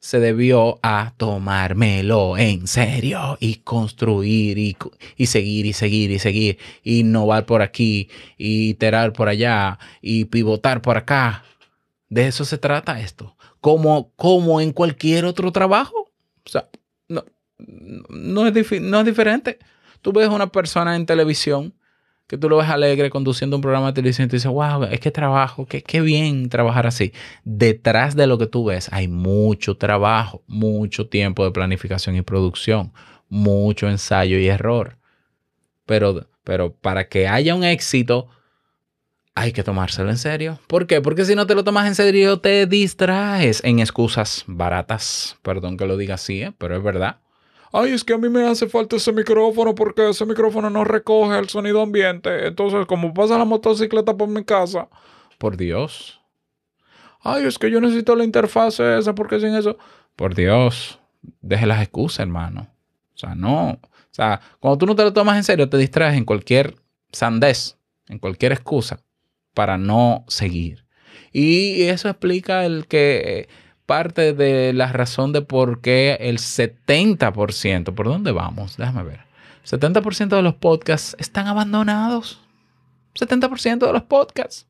se 0.00 0.18
debió 0.18 0.80
a 0.82 1.14
tomármelo 1.16 2.36
en 2.36 2.66
serio 2.66 3.38
y 3.38 3.56
construir 3.56 4.58
y, 4.58 4.76
y, 5.16 5.26
seguir 5.26 5.66
y 5.66 5.72
seguir 5.72 6.10
y 6.10 6.18
seguir, 6.18 6.58
innovar 6.82 7.46
por 7.46 7.62
aquí, 7.62 8.08
y 8.36 8.70
iterar 8.70 9.12
por 9.12 9.28
allá, 9.28 9.78
y 10.00 10.24
pivotar 10.24 10.82
por 10.82 10.96
acá. 10.96 11.44
De 12.08 12.26
eso 12.26 12.44
se 12.44 12.58
trata 12.58 13.00
esto 13.00 13.36
como, 13.62 14.10
como 14.16 14.60
en 14.60 14.72
cualquier 14.72 15.24
otro 15.24 15.52
trabajo. 15.52 16.10
O 16.44 16.50
sea, 16.50 16.68
no, 17.08 17.24
no, 18.08 18.46
es, 18.46 18.82
no 18.82 19.00
es 19.00 19.06
diferente. 19.06 19.60
Tú 20.02 20.12
ves 20.12 20.28
una 20.28 20.48
persona 20.48 20.96
en 20.96 21.06
televisión 21.06 21.72
que 22.26 22.36
tú 22.36 22.48
lo 22.48 22.56
ves 22.56 22.68
alegre 22.68 23.08
conduciendo 23.08 23.56
un 23.56 23.62
programa 23.62 23.88
de 23.88 23.92
televisión 23.92 24.26
y 24.26 24.30
te 24.30 24.36
dices, 24.36 24.50
wow, 24.50 24.84
es 24.84 24.98
que 24.98 25.12
trabajo, 25.12 25.64
qué, 25.66 25.82
qué 25.82 26.00
bien 26.00 26.48
trabajar 26.48 26.88
así. 26.88 27.12
Detrás 27.44 28.16
de 28.16 28.26
lo 28.26 28.36
que 28.36 28.46
tú 28.46 28.64
ves 28.64 28.88
hay 28.92 29.06
mucho 29.06 29.76
trabajo, 29.76 30.42
mucho 30.48 31.08
tiempo 31.08 31.44
de 31.44 31.52
planificación 31.52 32.16
y 32.16 32.22
producción, 32.22 32.92
mucho 33.28 33.88
ensayo 33.88 34.38
y 34.38 34.48
error. 34.48 34.98
Pero, 35.86 36.26
pero 36.42 36.74
para 36.74 37.08
que 37.08 37.28
haya 37.28 37.54
un 37.54 37.62
éxito, 37.62 38.28
hay 39.34 39.52
que 39.52 39.62
tomárselo 39.62 40.10
en 40.10 40.18
serio. 40.18 40.58
¿Por 40.66 40.86
qué? 40.86 41.00
Porque 41.00 41.24
si 41.24 41.34
no 41.34 41.46
te 41.46 41.54
lo 41.54 41.64
tomas 41.64 41.86
en 41.86 41.94
serio, 41.94 42.40
te 42.40 42.66
distraes 42.66 43.62
en 43.64 43.80
excusas 43.80 44.44
baratas. 44.46 45.38
Perdón 45.42 45.76
que 45.76 45.86
lo 45.86 45.96
diga 45.96 46.14
así, 46.14 46.42
¿eh? 46.42 46.52
pero 46.58 46.76
es 46.76 46.82
verdad. 46.82 47.18
Ay, 47.72 47.92
es 47.92 48.04
que 48.04 48.12
a 48.12 48.18
mí 48.18 48.28
me 48.28 48.46
hace 48.46 48.68
falta 48.68 48.96
ese 48.96 49.12
micrófono 49.12 49.74
porque 49.74 50.10
ese 50.10 50.26
micrófono 50.26 50.68
no 50.68 50.84
recoge 50.84 51.38
el 51.38 51.48
sonido 51.48 51.80
ambiente. 51.80 52.46
Entonces, 52.46 52.84
como 52.86 53.14
pasa 53.14 53.38
la 53.38 53.46
motocicleta 53.46 54.14
por 54.14 54.28
mi 54.28 54.44
casa, 54.44 54.88
por 55.38 55.56
Dios. 55.56 56.20
Ay, 57.20 57.46
es 57.46 57.58
que 57.58 57.70
yo 57.70 57.80
necesito 57.80 58.14
la 58.14 58.24
interfase 58.24 58.98
esa 58.98 59.14
porque 59.14 59.40
sin 59.40 59.54
eso. 59.54 59.78
Por 60.16 60.34
Dios, 60.34 60.98
deje 61.40 61.66
las 61.66 61.80
excusas, 61.80 62.20
hermano. 62.20 62.68
O 63.14 63.18
sea, 63.18 63.34
no. 63.34 63.70
O 63.70 63.80
sea, 64.14 64.42
cuando 64.60 64.76
tú 64.76 64.84
no 64.84 64.94
te 64.94 65.04
lo 65.04 65.12
tomas 65.14 65.36
en 65.38 65.44
serio, 65.44 65.70
te 65.70 65.78
distraes 65.78 66.18
en 66.18 66.26
cualquier 66.26 66.74
sandez, 67.10 67.78
en 68.08 68.18
cualquier 68.18 68.52
excusa 68.52 69.02
para 69.54 69.78
no 69.78 70.24
seguir. 70.28 70.84
Y 71.32 71.82
eso 71.84 72.08
explica 72.08 72.64
el 72.66 72.86
que 72.86 73.48
parte 73.86 74.32
de 74.32 74.72
la 74.72 74.92
razón 74.92 75.32
de 75.32 75.42
por 75.42 75.80
qué 75.80 76.16
el 76.20 76.38
70%, 76.38 77.94
¿por 77.94 78.06
dónde 78.06 78.32
vamos? 78.32 78.76
Déjame 78.76 79.02
ver. 79.02 79.20
70% 79.64 80.28
de 80.28 80.42
los 80.42 80.54
podcasts 80.54 81.16
están 81.18 81.46
abandonados. 81.46 82.40
70% 83.14 83.86
de 83.86 83.92
los 83.92 84.02
podcasts. 84.02 84.68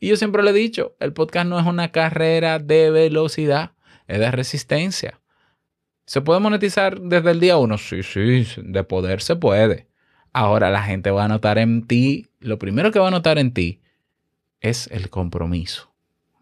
Y 0.00 0.08
yo 0.08 0.16
siempre 0.16 0.42
le 0.42 0.50
he 0.50 0.54
dicho, 0.54 0.96
el 1.00 1.12
podcast 1.12 1.46
no 1.46 1.58
es 1.58 1.66
una 1.66 1.90
carrera 1.92 2.58
de 2.58 2.90
velocidad, 2.90 3.72
es 4.06 4.18
de 4.18 4.30
resistencia. 4.30 5.20
¿Se 6.06 6.20
puede 6.20 6.40
monetizar 6.40 7.00
desde 7.00 7.30
el 7.30 7.40
día 7.40 7.56
uno? 7.56 7.78
Sí, 7.78 8.02
sí, 8.02 8.46
de 8.56 8.84
poder 8.84 9.22
se 9.22 9.36
puede. 9.36 9.88
Ahora 10.32 10.70
la 10.70 10.82
gente 10.82 11.10
va 11.10 11.24
a 11.24 11.28
notar 11.28 11.58
en 11.58 11.86
ti, 11.86 12.26
lo 12.40 12.58
primero 12.58 12.90
que 12.90 12.98
va 12.98 13.08
a 13.08 13.12
notar 13.12 13.38
en 13.38 13.54
ti 13.54 13.80
es 14.64 14.88
el 14.90 15.10
compromiso. 15.10 15.92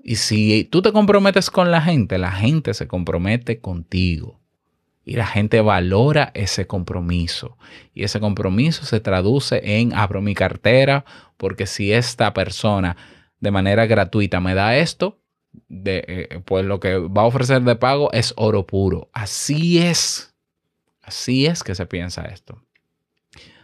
Y 0.03 0.17
si 0.17 0.65
tú 0.65 0.83
te 0.83 0.93
comprometes 0.93 1.51
con 1.51 1.71
la 1.71 1.81
gente, 1.81 2.19
la 2.19 2.33
gente 2.33 2.75
se 2.75 2.89
compromete 2.89 3.61
contigo. 3.61 4.41
Y 5.05 5.17
la 5.17 5.27
gente 5.27 5.61
valora 5.61 6.31
ese 6.35 6.67
compromiso. 6.67 7.59
Y 7.93 8.05
ese 8.05 8.21
compromiso 8.21 8.85
se 8.85 9.01
traduce 9.01 9.61
en 9.81 9.93
abro 9.93 10.23
mi 10.23 10.35
cartera, 10.35 11.05
porque 11.37 11.67
si 11.67 11.93
esta 11.93 12.33
persona 12.33 12.97
de 13.41 13.51
manera 13.51 13.87
gratuita 13.87 14.41
me 14.41 14.55
da 14.55 14.77
esto, 14.77 15.19
de, 15.69 16.05
eh, 16.07 16.41
pues 16.45 16.65
lo 16.65 16.79
que 16.79 16.97
va 16.99 17.23
a 17.23 17.27
ofrecer 17.27 17.63
de 17.63 17.77
pago 17.77 18.13
es 18.13 18.33
oro 18.37 18.67
puro. 18.67 19.11
Así 19.13 19.79
es. 19.79 20.33
Así 21.03 21.47
es 21.47 21.65
que 21.65 21.75
se 21.75 21.87
piensa 21.87 22.23
esto. 22.27 22.63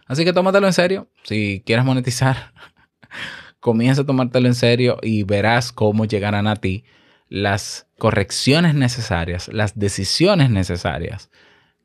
Así 0.05 0.25
que 0.25 0.33
tómatelo 0.33 0.67
en 0.67 0.73
serio. 0.73 1.07
Si 1.23 1.63
quieres 1.65 1.85
monetizar, 1.85 2.53
comienza 3.59 4.01
a 4.01 4.05
tomártelo 4.05 4.47
en 4.47 4.55
serio 4.55 4.97
y 5.01 5.23
verás 5.23 5.71
cómo 5.71 6.05
llegarán 6.05 6.47
a 6.47 6.55
ti 6.55 6.83
las 7.27 7.87
correcciones 7.97 8.73
necesarias, 8.73 9.49
las 9.49 9.77
decisiones 9.77 10.49
necesarias 10.49 11.29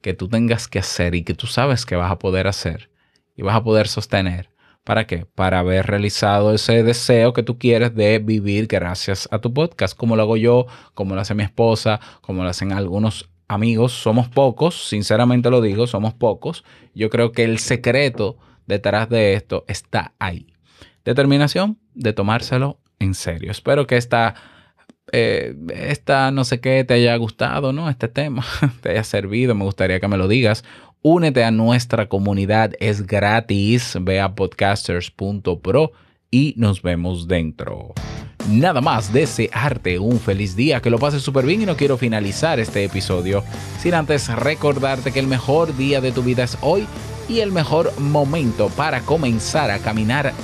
que 0.00 0.14
tú 0.14 0.28
tengas 0.28 0.68
que 0.68 0.78
hacer 0.78 1.14
y 1.14 1.22
que 1.22 1.34
tú 1.34 1.46
sabes 1.46 1.86
que 1.86 1.96
vas 1.96 2.10
a 2.10 2.18
poder 2.18 2.46
hacer 2.46 2.90
y 3.36 3.42
vas 3.42 3.56
a 3.56 3.64
poder 3.64 3.88
sostener. 3.88 4.50
¿Para 4.84 5.06
qué? 5.06 5.26
Para 5.34 5.60
haber 5.60 5.86
realizado 5.86 6.52
ese 6.52 6.82
deseo 6.82 7.32
que 7.32 7.42
tú 7.42 7.58
quieres 7.58 7.94
de 7.94 8.18
vivir 8.18 8.66
gracias 8.66 9.28
a 9.32 9.38
tu 9.38 9.54
podcast, 9.54 9.96
como 9.96 10.14
lo 10.14 10.22
hago 10.22 10.36
yo, 10.36 10.66
como 10.92 11.14
lo 11.14 11.22
hace 11.22 11.34
mi 11.34 11.42
esposa, 11.42 12.00
como 12.20 12.42
lo 12.42 12.50
hacen 12.50 12.72
algunos 12.72 13.30
amigos, 13.48 13.92
somos 13.92 14.28
pocos, 14.28 14.88
sinceramente 14.88 15.50
lo 15.50 15.62
digo, 15.62 15.86
somos 15.86 16.12
pocos. 16.12 16.64
Yo 16.94 17.08
creo 17.08 17.32
que 17.32 17.44
el 17.44 17.58
secreto 17.58 18.36
detrás 18.66 19.08
de 19.08 19.34
esto 19.34 19.64
está 19.68 20.12
ahí. 20.18 20.53
Determinación 21.04 21.78
de 21.94 22.12
tomárselo 22.12 22.78
en 22.98 23.14
serio. 23.14 23.50
Espero 23.50 23.86
que 23.86 23.96
esta, 23.96 24.34
eh, 25.12 25.54
esta 25.74 26.30
no 26.30 26.44
sé 26.44 26.60
qué 26.60 26.82
te 26.84 26.94
haya 26.94 27.14
gustado, 27.16 27.72
¿no? 27.72 27.90
Este 27.90 28.08
tema 28.08 28.44
te 28.80 28.90
haya 28.90 29.04
servido. 29.04 29.54
Me 29.54 29.64
gustaría 29.64 30.00
que 30.00 30.08
me 30.08 30.16
lo 30.16 30.28
digas. 30.28 30.64
Únete 31.02 31.44
a 31.44 31.50
nuestra 31.50 32.08
comunidad, 32.08 32.72
es 32.80 33.06
gratis. 33.06 33.98
Ve 34.00 34.20
a 34.20 34.34
podcasters.pro 34.34 35.92
y 36.30 36.54
nos 36.56 36.80
vemos 36.80 37.28
dentro. 37.28 37.92
Nada 38.48 38.80
más 38.80 39.12
desearte 39.12 39.98
un 39.98 40.18
feliz 40.18 40.56
día, 40.56 40.80
que 40.80 40.90
lo 40.90 40.98
pases 40.98 41.22
súper 41.22 41.46
bien 41.46 41.62
y 41.62 41.66
no 41.66 41.76
quiero 41.76 41.96
finalizar 41.96 42.60
este 42.60 42.84
episodio 42.84 43.42
sin 43.78 43.94
antes 43.94 44.28
recordarte 44.28 45.12
que 45.12 45.20
el 45.20 45.26
mejor 45.26 45.74
día 45.76 46.00
de 46.02 46.12
tu 46.12 46.22
vida 46.22 46.44
es 46.44 46.58
hoy 46.60 46.86
y 47.28 47.40
el 47.40 47.52
mejor 47.52 47.98
momento 47.98 48.68
para 48.70 49.00
comenzar 49.00 49.70
a 49.70 49.78
caminar. 49.78 50.34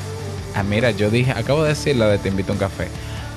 Ah, 0.60 0.62
mira, 0.62 0.90
yo 0.90 1.08
dije, 1.08 1.32
acabo 1.32 1.62
de 1.62 1.70
decir 1.70 1.96
la 1.96 2.06
de 2.06 2.18
te 2.18 2.28
invito 2.28 2.52
a 2.52 2.54
un 2.54 2.58
café. 2.58 2.88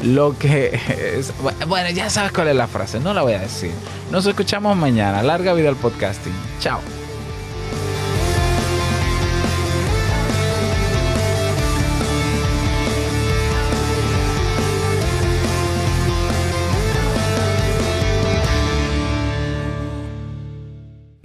Lo 0.03 0.37
que 0.37 0.77
es, 1.17 1.31
bueno, 1.67 1.89
ya 1.91 2.09
sabes 2.09 2.33
cuál 2.33 2.49
es 2.49 2.55
la 2.55 2.67
frase, 2.67 2.99
no 2.99 3.13
la 3.13 3.21
voy 3.21 3.31
a 3.31 3.39
decir. 3.39 3.71
Nos 4.11 4.25
escuchamos 4.25 4.75
mañana. 4.75 5.23
Larga 5.23 5.53
vida 5.53 5.69
al 5.69 5.77
podcasting. 5.77 6.33
Chao. 6.59 6.81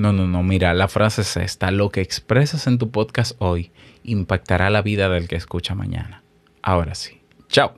No, 0.08 0.12
no, 0.12 0.26
no, 0.26 0.42
mira, 0.42 0.72
la 0.72 0.88
frase 0.88 1.20
es 1.20 1.36
esta. 1.36 1.70
Lo 1.70 1.90
que 1.90 2.00
expresas 2.00 2.66
en 2.66 2.78
tu 2.78 2.90
podcast 2.90 3.36
hoy 3.40 3.72
impactará 4.04 4.70
la 4.70 4.80
vida 4.80 5.10
del 5.10 5.28
que 5.28 5.36
escucha 5.36 5.74
mañana. 5.74 6.22
Ahora 6.62 6.94
sí. 6.94 7.20
Chao. 7.48 7.74